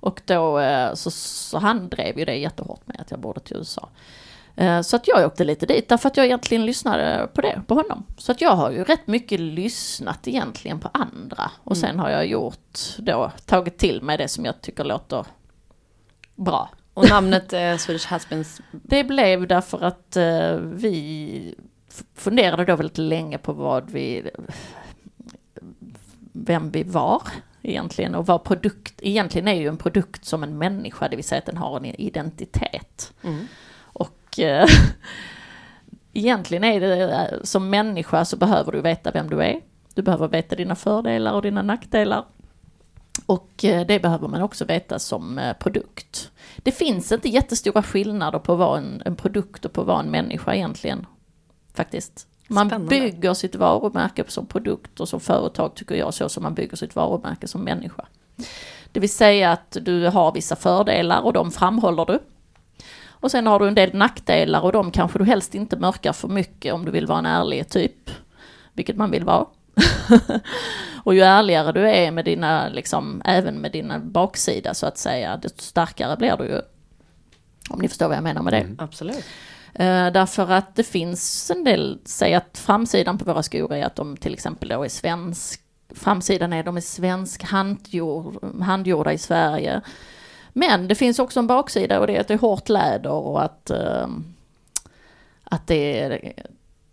[0.00, 3.56] Och då eh, så, så han drev ju det jättehårt med att jag borde till
[3.56, 3.88] USA.
[4.84, 8.04] Så att jag åkte lite dit därför att jag egentligen lyssnade på det, på honom.
[8.16, 11.50] Så att jag har ju rätt mycket lyssnat egentligen på andra.
[11.64, 15.26] Och sen har jag gjort då, tagit till mig det som jag tycker låter
[16.36, 16.70] bra.
[16.98, 21.54] Och namnet eh, Swedish Husbands, Det blev därför att eh, vi
[22.14, 24.30] funderade då väldigt länge på vad vi,
[26.32, 27.22] vem vi var
[27.62, 31.38] egentligen och vad produkt, egentligen är ju en produkt som en människa, det vill säga
[31.38, 33.12] att den har en identitet.
[33.22, 33.46] Mm.
[33.80, 34.68] Och eh,
[36.12, 39.60] egentligen är det, eh, som människa så behöver du veta vem du är.
[39.94, 42.24] Du behöver veta dina fördelar och dina nackdelar.
[43.26, 46.30] Och eh, det behöver man också veta som eh, produkt.
[46.62, 50.00] Det finns inte jättestora skillnader på att vara en, en produkt och på att vara
[50.00, 51.06] en människa egentligen.
[51.74, 52.26] Faktiskt.
[52.48, 52.90] Man Spännande.
[52.90, 56.96] bygger sitt varumärke som produkt och som företag tycker jag så som man bygger sitt
[56.96, 58.04] varumärke som människa.
[58.92, 62.18] Det vill säga att du har vissa fördelar och de framhåller du.
[63.08, 66.28] Och sen har du en del nackdelar och de kanske du helst inte mörkar för
[66.28, 68.10] mycket om du vill vara en ärlig typ.
[68.72, 69.46] Vilket man vill vara.
[71.04, 75.36] och ju ärligare du är med dina, liksom, även med dina baksida så att säga,
[75.36, 76.60] desto starkare blir du ju.
[77.70, 78.66] Om ni förstår vad jag menar med det.
[78.78, 79.24] absolut.
[79.74, 83.96] Eh, därför att det finns en del, säg att framsidan på våra skor är att
[83.96, 85.60] de till exempel då är svensk,
[85.94, 89.80] framsidan är de är svensk handgjord, handgjorda i Sverige.
[90.52, 93.44] Men det finns också en baksida och det är att det är hårt läder och
[93.44, 94.08] att, eh,
[95.44, 96.32] att det är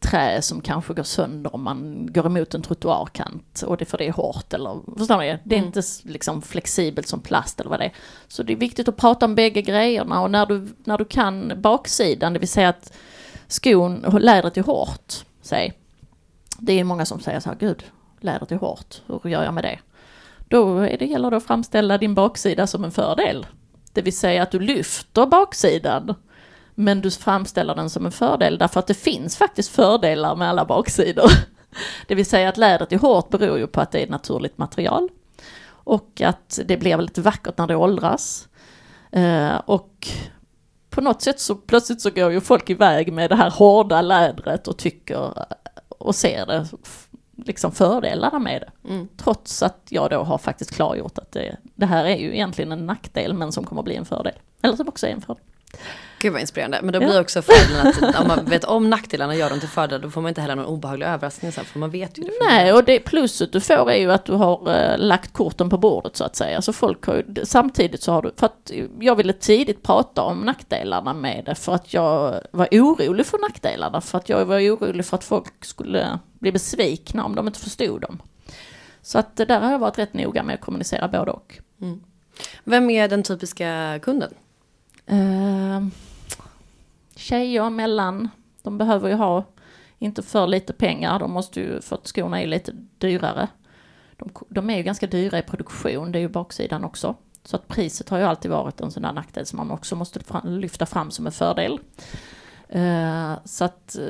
[0.09, 4.07] trä som kanske går sönder om man går emot en trottoarkant och det för det
[4.07, 5.37] är hårt eller förstår ni?
[5.43, 5.67] Det är Mm.
[5.67, 7.93] inte liksom flexibelt som plast eller vad det är.
[8.27, 11.53] Så det är viktigt att prata om bägge grejerna och när du, när du kan
[11.61, 12.93] baksidan, det vill säga att
[13.47, 15.73] skon, lädret är hårt, säg.
[16.59, 17.83] Det är många som säger så här, gud,
[18.19, 19.79] lädret är hårt, hur gör jag med det?
[20.47, 23.45] Då är det gäller det att framställa din baksida som en fördel.
[23.93, 26.15] Det vill säga att du lyfter baksidan,
[26.75, 30.65] men du framställer den som en fördel därför att det finns faktiskt fördelar med alla
[30.65, 31.29] baksidor.
[32.07, 34.57] Det vill säga att lädret är hårt beror ju på att det är ett naturligt
[34.57, 35.09] material
[35.67, 38.47] och att det blir väldigt vackert när det åldras.
[39.11, 40.07] Eh, och
[40.89, 44.67] på något sätt så plötsligt så går ju folk iväg med det här hårda lädret
[44.67, 45.33] och tycker
[45.87, 46.67] och ser det
[47.45, 48.89] liksom fördelarna med det.
[48.89, 49.07] Mm.
[49.17, 52.85] Trots att jag då har faktiskt klargjort att det, det här är ju egentligen en
[52.85, 54.33] nackdel men som kommer att bli en fördel.
[54.61, 55.43] Eller som också är en fördel.
[56.25, 56.79] Gud vad inspirerande.
[56.83, 57.07] Men då Ja.
[57.07, 60.09] blir också fördelen att om man vet om nackdelarna och gör dem till fördel, då
[60.09, 62.31] får man inte heller någon obehaglig överraskning sen, för man vet ju det.
[62.49, 65.77] Nej, och det plusset du får är ju att du har eh, lagt korten på
[65.77, 66.61] bordet så att säga.
[66.61, 70.39] Så folk har ju, samtidigt så har du, för att jag ville tidigt prata om
[70.39, 74.01] nackdelarna med det för att jag var orolig för nackdelarna.
[74.01, 78.01] För att jag var orolig för att folk skulle bli besvikna om de inte förstod
[78.01, 78.21] dem.
[79.01, 81.59] Så att det där har jag varit rätt noga med att kommunicera både och.
[82.63, 84.33] Vem är den typiska kunden?
[85.11, 85.87] Uh,
[87.15, 88.29] tjejer mellan,
[88.61, 89.43] de behöver ju ha
[89.99, 93.47] inte för lite pengar, de måste ju, för att skorna är lite dyrare.
[94.17, 97.15] De, de är ju ganska dyra i produktion, det är ju baksidan också.
[97.43, 100.19] Så att priset har ju alltid varit en sån där nackdel som man också måste
[100.43, 101.79] lyfta fram som en fördel.
[102.69, 104.09] Eh, så att eh,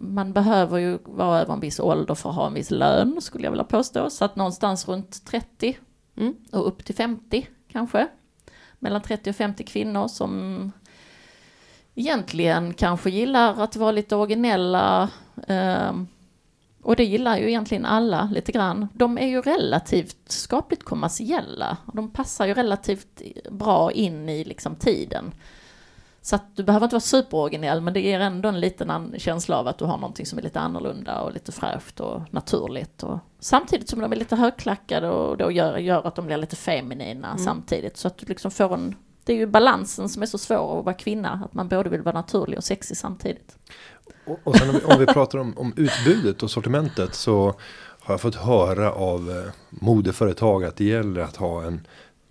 [0.00, 3.44] man behöver ju vara över en viss ålder för att ha en viss lön, skulle
[3.44, 4.10] jag vilja påstå.
[4.10, 5.76] Så att någonstans runt 30
[6.16, 6.34] Mm.
[6.52, 8.08] och upp till 50 kanske.
[8.78, 10.72] Mellan 30 och 50 kvinnor som
[11.94, 15.10] egentligen kanske gillar att vara lite originella.
[15.46, 16.06] ehm,
[16.82, 18.88] och det gillar ju egentligen alla lite grann.
[18.92, 21.76] De är ju relativt skapligt kommersiella.
[21.94, 25.32] De passar ju relativt bra in i liksom tiden.
[26.22, 29.68] Så att du behöver inte vara superoriginell men det ger ändå en liten känsla av
[29.68, 33.02] att du har någonting som är lite annorlunda och lite fräscht och naturligt.
[33.02, 36.56] Och samtidigt som de är lite högklackade och då gör, gör att de blir lite
[36.56, 37.96] feminina samtidigt.
[37.96, 38.96] Så att du liksom får en...
[39.24, 41.42] Det är ju balansen som är så svår att vara kvinna.
[41.44, 43.56] Att man både vill vara naturlig och sexig samtidigt.
[44.24, 47.54] Och, och sen om vi, om vi pratar om, om utbudet och sortimentet så
[48.00, 51.86] har jag fått höra av eh, modeföretag att det gäller att ha en,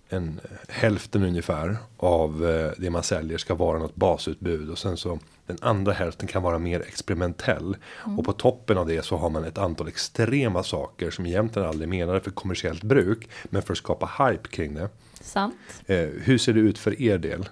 [0.08, 5.18] en hälften ungefär av eh, det man säljer ska vara något basutbud och sen så
[5.46, 7.76] den andra hälften kan vara mer experimentell.
[8.18, 11.88] Och på toppen av det så har man ett antal extrema saker som egentligen aldrig
[11.88, 14.88] menade för kommersiellt bruk men för att skapa hype kring det.
[15.20, 15.54] Sant?
[15.86, 17.48] Eh, hur ser det ut för er del?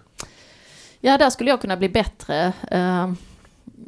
[1.01, 2.53] Ja, där skulle jag kunna bli bättre.
[2.71, 3.13] Eh,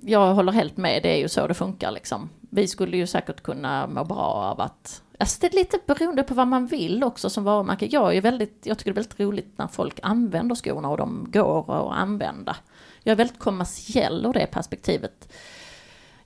[0.02, 2.28] Jag håller helt med, det är ju så det funkar liksom.
[2.50, 5.02] Vi skulle ju säkert kunna må bra av att...
[5.18, 7.86] Alltså det är lite beroende på vad man vill också som varumärke.
[7.86, 11.26] Jag, är väldigt, jag tycker det är väldigt roligt när folk använder skorna och de
[11.32, 12.56] går att använda.
[13.02, 15.32] Jag är väldigt kommersiell ur det perspektivet.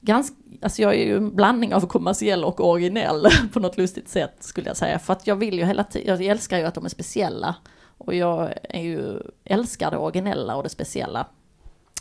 [0.04, 4.36] Ganska, alltså jag är ju en blandning av kommersiell och originell på något lustigt sätt
[4.40, 4.98] skulle jag säga.
[4.98, 7.56] För att jag vill ju hela tiden, jag älskar ju att de är speciella.
[7.98, 11.26] Och jag är ju, älskar det originella och det speciella.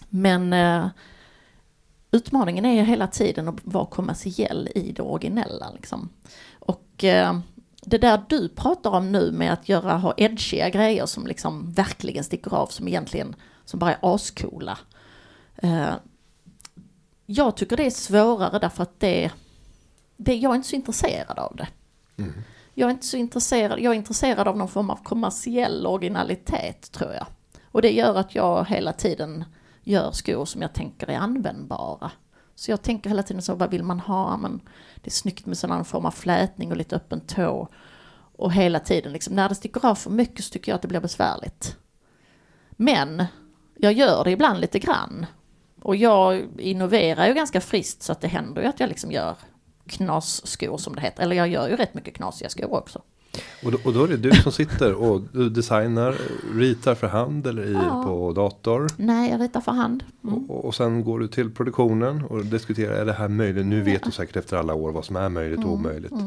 [0.10, 0.88] Men eh,
[2.12, 5.72] utmaningen är ju hela tiden att vara kommersiell i det originella.
[5.74, 6.10] Liksom.
[6.60, 7.40] Och eh,
[7.82, 12.24] det där du pratar om nu med att göra, ha edgiga grejer som liksom verkligen
[12.24, 13.36] sticker av, som egentligen
[13.66, 14.78] som bara är ascoola.
[15.56, 15.94] Eh,
[17.26, 19.32] jag tycker det är svårare därför att det,
[20.18, 21.68] det, jag är inte så intresserad av det.
[22.74, 27.14] Jag är inte så intresserad, jag är intresserad av någon form av kommersiell originalitet tror
[27.14, 27.26] jag.
[27.66, 29.46] Och det gör att jag hela tiden
[29.84, 32.12] gör skor som jag tänker är användbara.
[32.56, 34.38] Så jag tänker hela tiden så, vad vill man ha?
[34.38, 34.62] Men
[34.96, 37.68] det är snyggt med sån form av flätning och lite öppen tå.
[38.36, 40.88] Och hela tiden liksom, när det sticker av för mycket så tycker jag att det
[40.88, 41.78] blir besvärligt.
[42.70, 43.26] Men
[43.78, 45.26] jag gör det ibland lite grann.
[45.84, 49.36] Och jag innoverar ju ganska friskt så att det händer ju att jag liksom gör
[49.88, 51.24] knasskor som det heter.
[51.24, 53.02] Eller jag gör ju rätt mycket knasiga skor också.
[53.66, 56.16] Och då, och då är det du som sitter och du designar,
[56.54, 58.04] ritar för hand eller i, Ja.
[58.08, 58.88] på dator.
[58.98, 60.04] Nej, jag ritar för hand.
[60.24, 60.50] Mm.
[60.50, 63.66] Och, och sen går du till produktionen och diskuterar, är det här möjligt?
[63.66, 66.12] Nu vet du säkert efter alla år vad som är möjligt och omöjligt.
[66.12, 66.20] Eh,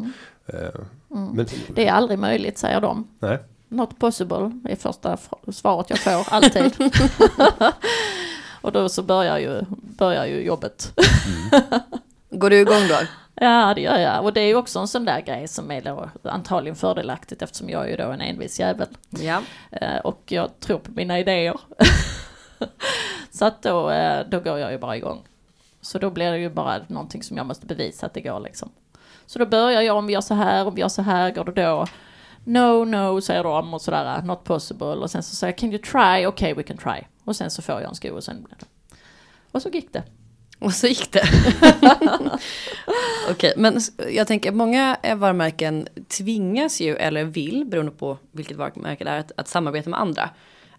[1.09, 1.47] Men, Mm.
[1.69, 3.09] Det är aldrig möjligt, säger de.
[3.19, 3.39] nej.
[3.69, 5.17] Not possible är första
[5.53, 6.73] svaret jag får, alltid.
[8.67, 9.63] och då så börjar ju,
[9.99, 10.93] börjar ju jobbet.
[12.31, 12.95] Går du igång då?
[13.41, 14.25] Ja, det gör jag.
[14.25, 17.69] Och det är ju också en sån där grej som är då antagligen fördelaktigt eftersom
[17.71, 18.89] jag är ju då en envis jävel.
[19.11, 19.43] Ja.
[19.71, 21.55] Eh, Och jag tror på mina idéer.
[23.31, 25.23] så att då, eh, då går jag ju bara igång.
[25.81, 28.71] Så då blir det ju bara någonting som jag måste bevisa att det går liksom.
[29.27, 31.45] Så då börjar jag, om vi gör så här, om vi gör så här, går
[31.45, 31.87] det då?
[32.49, 34.87] No, no, säger de och sådär, not possible.
[34.87, 36.27] Och sen så säger jag, can you try?
[36.27, 37.01] Okay, we can try.
[37.25, 38.67] Och sen så får jag en sko och sen blir det.
[39.53, 40.03] Och så gick det.
[40.59, 41.23] Och så gick det.
[43.31, 48.57] Okej, men s- jag tänker många eh, varumärken tvingas ju, eller vill, beroende på vilket
[48.57, 50.31] varumärke det är, att, att samarbeta med andra.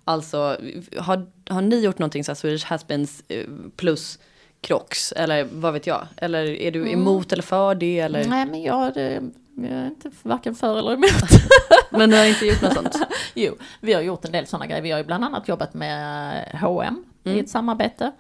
[0.04, 0.58] Alltså,
[0.98, 3.46] har, har ni gjort någonting så här Swedish Haspins eh,
[3.76, 4.20] plus
[4.62, 6.08] Crocs, eller vad vet jag?
[6.18, 8.00] Eller är du emot eller för det?
[8.00, 8.26] Eller?
[8.28, 9.22] Nej, men jag, det,
[9.64, 11.12] jag är inte varken för eller emot.
[11.90, 12.96] Men du har inte gjort något sånt?
[13.34, 14.82] Jo, vi har gjort en del sådana grejer.
[14.82, 18.12] Vi har ju bland annat jobbat med H&M i ett samarbete.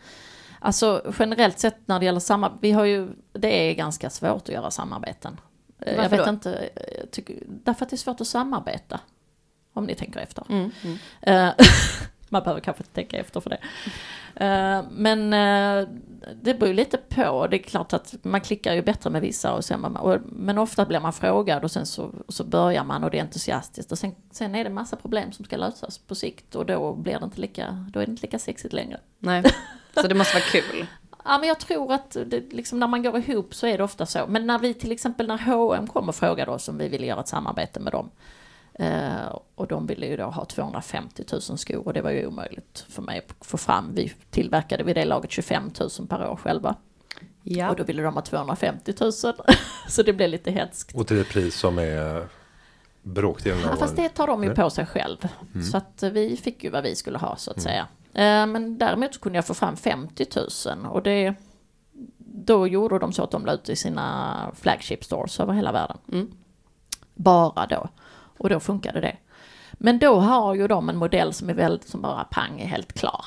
[0.59, 4.49] Alltså generellt sett när det gäller samarbete, vi har ju, det är ganska svårt att
[4.49, 5.39] göra samarbeten.
[5.79, 6.31] Eh, jag Varför vet då?
[6.31, 6.69] inte,
[6.99, 8.99] jag tycker, därför att det är svårt att samarbeta.
[9.73, 10.43] Om ni tänker efter.
[10.49, 10.97] Mm, mm.
[12.27, 13.59] Eh, Man behöver kanske tänka efter för det.
[14.45, 15.87] Eh, men uh,
[16.43, 17.47] det beror lite på.
[17.47, 20.57] Det är klart att man klickar ju bättre med vissa och sen man, och, men
[20.57, 23.97] ofta blir man frågad och sen så, så börjar man och det är entusiastiskt och
[23.97, 27.25] sen, sen är det massa problem som ska lösas på sikt och då blir det
[27.25, 28.99] inte lika, då är det inte lika sexigt längre.
[29.19, 29.43] Nej,
[29.93, 30.85] så det måste vara kul.
[31.29, 34.05] Ja, men jag tror att det, liksom, när man går ihop så är det ofta
[34.05, 34.25] så.
[34.27, 37.19] Men när vi till exempel när H&M kom och frågade oss om vi ville göra
[37.19, 38.09] ett samarbete med dem.
[38.79, 42.85] Eh, och de ville ju då ha 250 000 skor och det var ju omöjligt
[42.89, 43.95] för mig att få fram.
[43.95, 46.75] Vi tillverkade vid det laget 25 000 per år själva.
[47.43, 47.69] Ja.
[47.69, 49.11] Och då ville de ha 250 000.
[49.87, 50.95] så det blev lite hetskt.
[50.95, 52.27] Och till ett pris som är
[53.01, 55.17] bråkdelen Ja, av fast det tar de ju på sig själv.
[55.71, 57.87] Så att eh, vi fick ju vad vi skulle ha så att säga.
[58.13, 60.25] Eh, Men däremot så kunde jag få fram 50
[60.65, 61.35] 000 och det
[62.47, 65.97] då gjorde de så att de la ut i sina flagship stores över hela världen.
[66.11, 66.31] Mm.
[67.13, 67.89] Bara då.
[68.37, 69.17] Och då funkade det.
[69.71, 72.93] Men då har ju de en modell som är väldigt, som bara pang är helt
[72.93, 73.25] klar.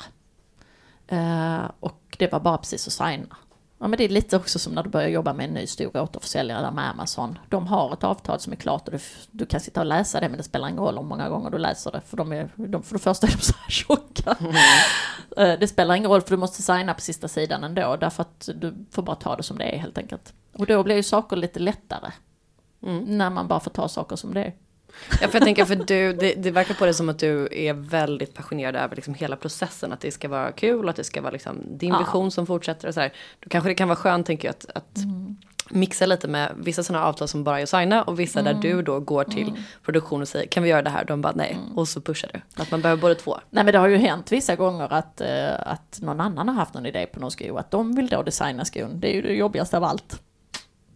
[1.07, 3.37] Eh, och det var bara precis att signa.
[3.81, 5.97] Ja men det är lite också som när du börjar jobba med en ny stor
[5.97, 7.39] återförsäljare där med Amazon.
[7.49, 8.99] De har ett avtal som är klart och du,
[9.31, 11.57] du kan sitta och läsa det men det spelar ingen roll om många gånger du
[11.57, 12.01] läser det.
[12.01, 14.37] För, de är, de, för det första är de så här tjocka.
[15.37, 18.49] Eh, det spelar ingen roll för du måste signa på sista sidan ändå därför att
[18.55, 20.33] du får bara ta det som det är helt enkelt.
[20.53, 22.11] Och då blir ju saker lite lättare.
[22.83, 23.17] Mm.
[23.17, 24.53] När man bara får ta saker som det är.
[25.21, 27.73] Ja, för jag tänker för du, det, det verkar på det som att du är
[27.73, 29.93] väldigt passionerad över liksom hela processen.
[29.93, 31.99] Att det ska vara kul att det ska vara liksom din Ja.
[31.99, 33.13] vision som fortsätter och så här.
[33.39, 35.03] Då kanske det kan vara skönt tänker jag att, att
[35.69, 38.81] mixa lite med vissa sådana avtal som bara är att signa och vissa där du
[38.81, 39.53] då går till
[39.85, 41.05] produktion och säger kan vi göra det här?
[41.05, 42.61] De bara nej och så pushar du.
[42.61, 43.39] Att man behöver både två.
[43.49, 46.73] Nej men det har ju hänt vissa gånger att, eh, att någon annan har haft
[46.73, 47.57] någon idé på någon sko.
[47.57, 48.99] Att de vill då designa skon.
[48.99, 50.21] Det är ju det jobbigaste av allt.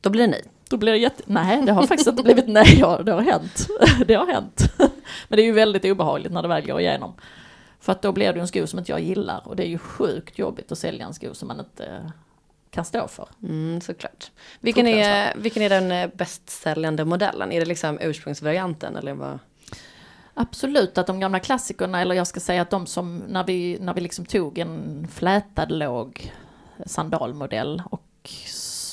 [0.06, 0.44] Då blir det nej.
[0.70, 1.24] Då blir det jätte...
[1.26, 2.80] Nej, det har faktiskt inte blivit nej.
[2.80, 3.68] Ja, det har hänt.
[4.08, 4.74] Det har hänt.
[5.28, 7.14] Men det är ju väldigt obehagligt när det väl går igenom.
[7.80, 9.48] För att då blir det en sko som inte jag gillar.
[9.48, 12.12] Och det är ju sjukt jobbigt att sälja en sko som man inte eh,
[12.70, 13.28] kan stå för.
[13.44, 14.32] Mm, såklart.
[14.60, 17.52] Vilken är, vilken är den eh, bäst säljande modellen?
[17.52, 19.40] Är det liksom ursprungsvarianten eller vad?
[20.34, 23.94] Absolut att de gamla klassikerna, eller jag ska säga att de som, när vi, när
[23.94, 26.34] vi liksom tog en flätad låg
[26.86, 28.02] sandalmodell och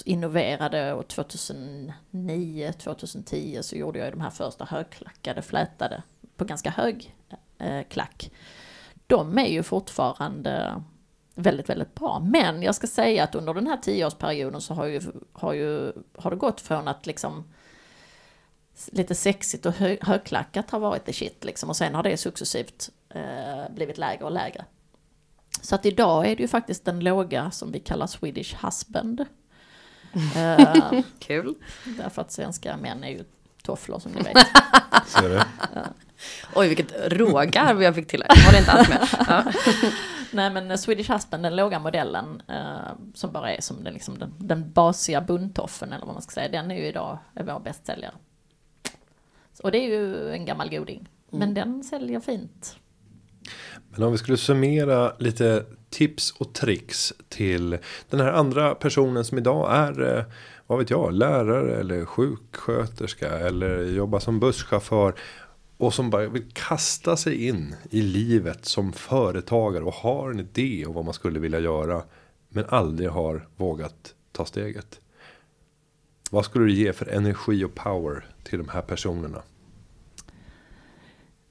[0.03, 6.03] innoverade och 2009, 2010 så gjorde jag de här första högklackade flätade
[6.37, 7.15] på ganska hög
[7.59, 8.31] eh, klack.
[9.07, 10.83] De är ju fortfarande
[11.35, 12.21] väldigt, väldigt bra.
[12.25, 15.01] Men jag ska säga att under den här tioårsperioden så har, ju,
[15.33, 17.45] har, ju, har det gått från att liksom
[18.87, 22.91] lite sexigt och hö, högklackat har varit the shit liksom och sen har det successivt
[23.09, 24.65] eh, blivit lägre och lägre.
[25.63, 29.27] Så att idag är det ju faktiskt den låga som vi kallar Swedish husband.
[30.37, 31.55] Eh, Kul.
[31.85, 33.25] därför att svenska män är ju
[33.63, 34.37] tofflor som ni vet.
[35.07, 35.41] Ser du?
[36.55, 38.37] Oj vilket rågarv jag fick till här.
[38.37, 39.09] Jag håller inte alls med.
[39.29, 39.53] Ja.
[40.33, 44.35] Nej men Swedish husband, den låga modellen eh, som bara är som den, liksom den,
[44.39, 48.13] den basiga bunntoffen eller vad man ska säga, den är ju idag vår bästsäljare.
[49.63, 51.09] Och det är ju en gammal goding.
[51.31, 52.77] Men den säljer fint.
[53.95, 57.79] Men om vi skulle summera lite tips och tricks till
[58.11, 60.25] den här andra personen som idag är, eh,
[60.67, 65.15] vad vet jag, lärare eller sjuksköterska eller jobbar som busschaufför.
[65.77, 70.87] Och som bara vill kasta sig in i livet som företagare och har en idé
[70.87, 72.03] om vad man skulle vilja göra.
[72.49, 75.01] Men aldrig har vågat ta steget.
[76.31, 79.43] Vad skulle du ge för energi och power till de här personerna?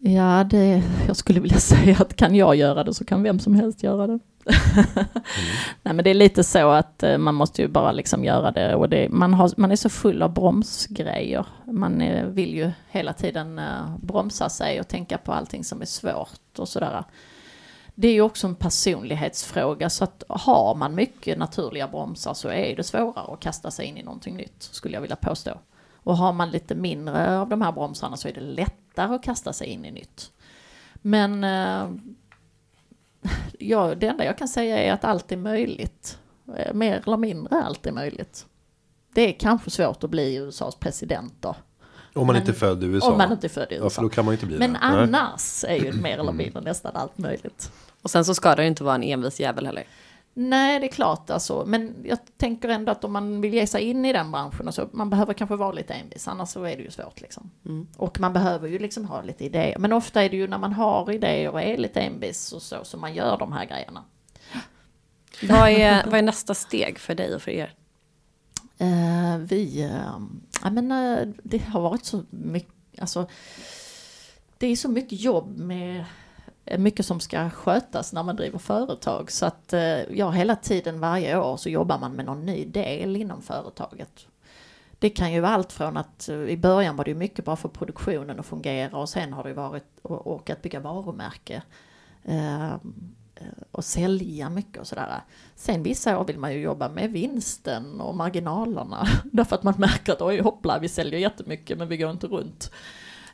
[0.03, 3.55] Ja, det, jag skulle vilja säga att kan jag göra det så kan vem som
[3.55, 4.19] helst göra det.
[5.83, 8.75] Nej men det är lite så att eh, man måste ju bara liksom göra det
[8.75, 11.45] och det, man, har, man är så full av bromsgrejer.
[11.65, 15.85] Man eh, vill ju hela tiden eh, bromsa sig och tänka på allting som är
[15.85, 17.03] svårt och sådär.
[17.95, 22.75] Det är ju också en personlighetsfråga så att har man mycket naturliga bromsar så är
[22.75, 25.51] det svårare att kasta sig in i någonting nytt skulle jag vilja påstå.
[26.03, 28.41] Och har man lite mindre av de här bromsarna så är det
[28.91, 30.31] lättare att kasta sig in i nytt.
[31.01, 31.89] Men eh,
[33.59, 36.19] ja, det enda jag kan säga är att allt är möjligt.
[36.57, 38.45] Eh, Mer eller mindre allt är möjligt.
[39.13, 41.55] Det är kanske svårt att bli USAs president då.
[42.13, 43.11] Om man Men- inte är född i USA.
[43.11, 44.01] Om man inte är född i Ja, för USA.
[44.01, 44.79] då kan man inte bli Men det.
[44.81, 44.89] Nej.
[45.03, 47.71] annars är ju mer eller mindre nästan allt möjligt.
[48.01, 49.83] Och sen så ska det inte vara en envis jävel heller.
[50.33, 51.63] Nej, det är klart alltså.
[51.67, 54.73] Men jag tänker ändå att om man vill ge sig in i den branschen och
[54.73, 57.51] så, man behöver kanske vara lite envis, annars så är det ju svårt liksom.
[57.97, 59.77] Och man behöver ju liksom ha lite idéer.
[59.79, 62.83] Men ofta är det ju när man har idéer och är lite envis och så,
[62.83, 64.03] som man gör de här grejerna.
[65.43, 67.73] Vad är, vad är nästa steg för dig och för er?
[68.77, 70.19] Eh, vi, eh,
[70.63, 73.27] ja men eh, det har varit så mycket, alltså
[74.57, 76.05] det är så mycket jobb med
[76.77, 79.31] mycket som ska skötas när man driver företag.
[79.31, 83.15] Så att eh, ja, hela tiden varje år så jobbar man med någon ny del
[83.15, 84.27] inom företaget.
[84.99, 87.69] Det kan ju vara allt från att eh, i början var det mycket bara för
[87.69, 91.61] produktionen att fungera och sen har det varit och, att bygga varumärke.
[92.23, 92.73] Eh,
[93.71, 95.21] och sälja mycket och sådär.
[95.55, 99.07] Sen vissa år vill man ju jobba med vinsten och marginalerna.
[99.31, 102.71] Därför att man märker att oj hoppla, vi säljer jättemycket men vi går inte runt.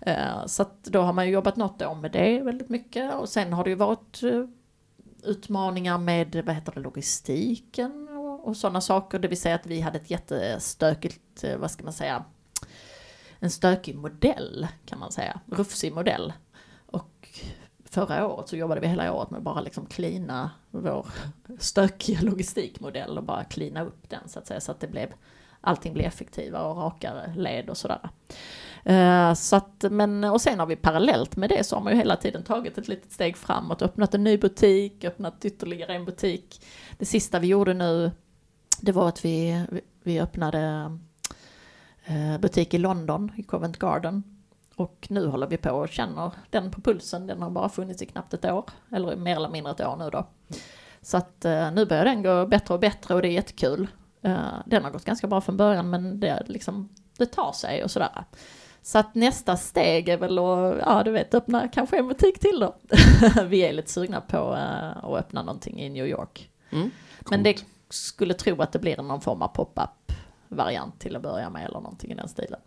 [0.07, 3.29] Eh, så att då har man ju jobbat något år med det väldigt mycket och
[3.29, 4.43] sen har det ju varit eh,
[5.23, 9.19] utmaningar med vad heter det, logistiken och, och sådana saker.
[9.19, 12.23] Det vill säga att vi hade ett jättestökigt, eh, vad ska man säga,
[13.39, 16.33] en stökig modell kan man säga, rufsig modell.
[16.85, 17.29] Och
[17.85, 21.07] förra året så jobbade vi hela året med bara liksom klina vår
[21.59, 25.13] stökiga logistikmodell och bara klina upp den så att säga så att det blev
[25.61, 28.09] allting blev effektivare och rakare led och sådär.
[28.87, 31.99] Eh, så att, men, och sen har vi parallellt med det så har man ju
[31.99, 36.65] hela tiden tagit ett litet steg framåt, öppnat en ny butik, öppnat ytterligare en butik.
[36.97, 38.11] Det sista vi gjorde nu,
[38.81, 39.65] det var att vi,
[40.03, 40.91] vi öppnade
[42.05, 44.23] eh, butik i London, i Covent Garden.
[44.75, 48.05] Och nu håller vi på och känner den på pulsen, den har bara funnits i
[48.05, 50.27] knappt ett år, eller mer eller mindre ett år nu då.
[51.01, 53.87] Så att eh, nu börjar den gå bättre och bättre och det är jättekul.
[54.65, 58.25] den har gått ganska bra från början men det, liksom, det tar sig och sådär.
[58.87, 62.59] Så att nästa steg är väl att, ja du vet, öppna kanske en butik till
[62.59, 62.75] då.
[63.47, 66.49] vi är lite sugna på uh, att öppna någonting i New York.
[66.69, 66.91] Mm.
[67.29, 70.11] Men det skulle tro att det blir någon form av pop-up
[70.47, 72.59] variant till att börja med eller någonting i den stilen.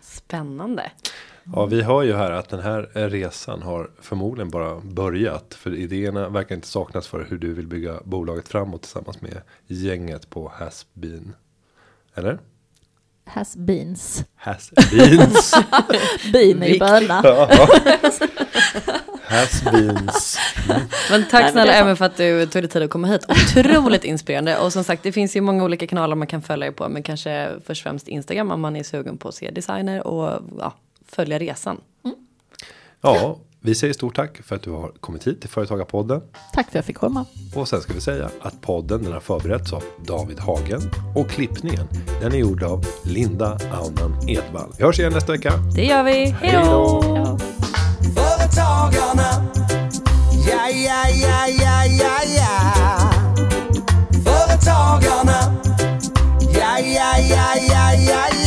[0.00, 0.90] Spännande.
[1.54, 5.54] Ja, vi hör ju här att den här resan har förmodligen bara börjat.
[5.54, 10.30] För idéerna verkar inte saknas för hur du vill bygga bolaget framåt tillsammans med gänget
[10.30, 11.34] på Hasbeen.
[12.14, 12.38] Eller?
[13.26, 14.24] Has-beens.
[14.36, 15.54] Has-beens.
[16.32, 17.22] Bin är ju böna.
[19.28, 20.38] Has-beens.
[20.68, 20.82] Mm.
[21.10, 23.26] Men tack snälla Emmy för att du tog dig tid att komma hit.
[23.28, 24.58] Otroligt inspirerande.
[24.58, 26.88] Och som sagt det finns ju många olika kanaler man kan följa er på.
[26.88, 30.42] Men kanske först och främst Instagram om man är sugen på att se designer och
[30.58, 30.72] ja,
[31.08, 31.80] följa resan.
[32.04, 32.16] Mm.
[33.00, 36.20] Ja, vi säger stort tack för att du har kommit hit till Företagarpodden.
[36.52, 37.24] Tack för att jag fick komma.
[37.54, 41.88] Och sen ska vi säga att podden den har förberetts av David Hagen och klippningen
[42.20, 44.72] den är gjord av Linda Aunan Edvall.
[44.78, 45.52] Vi hörs igen nästa vecka.
[45.74, 46.26] Det gör vi.
[46.26, 47.02] Hej då!
[48.14, 49.44] Företagarna,
[50.48, 53.10] ja, ja, ja, ja, ja, ja.
[54.24, 55.54] Företagarna,
[56.40, 58.43] ja, ja, ja, ja, ja, ja.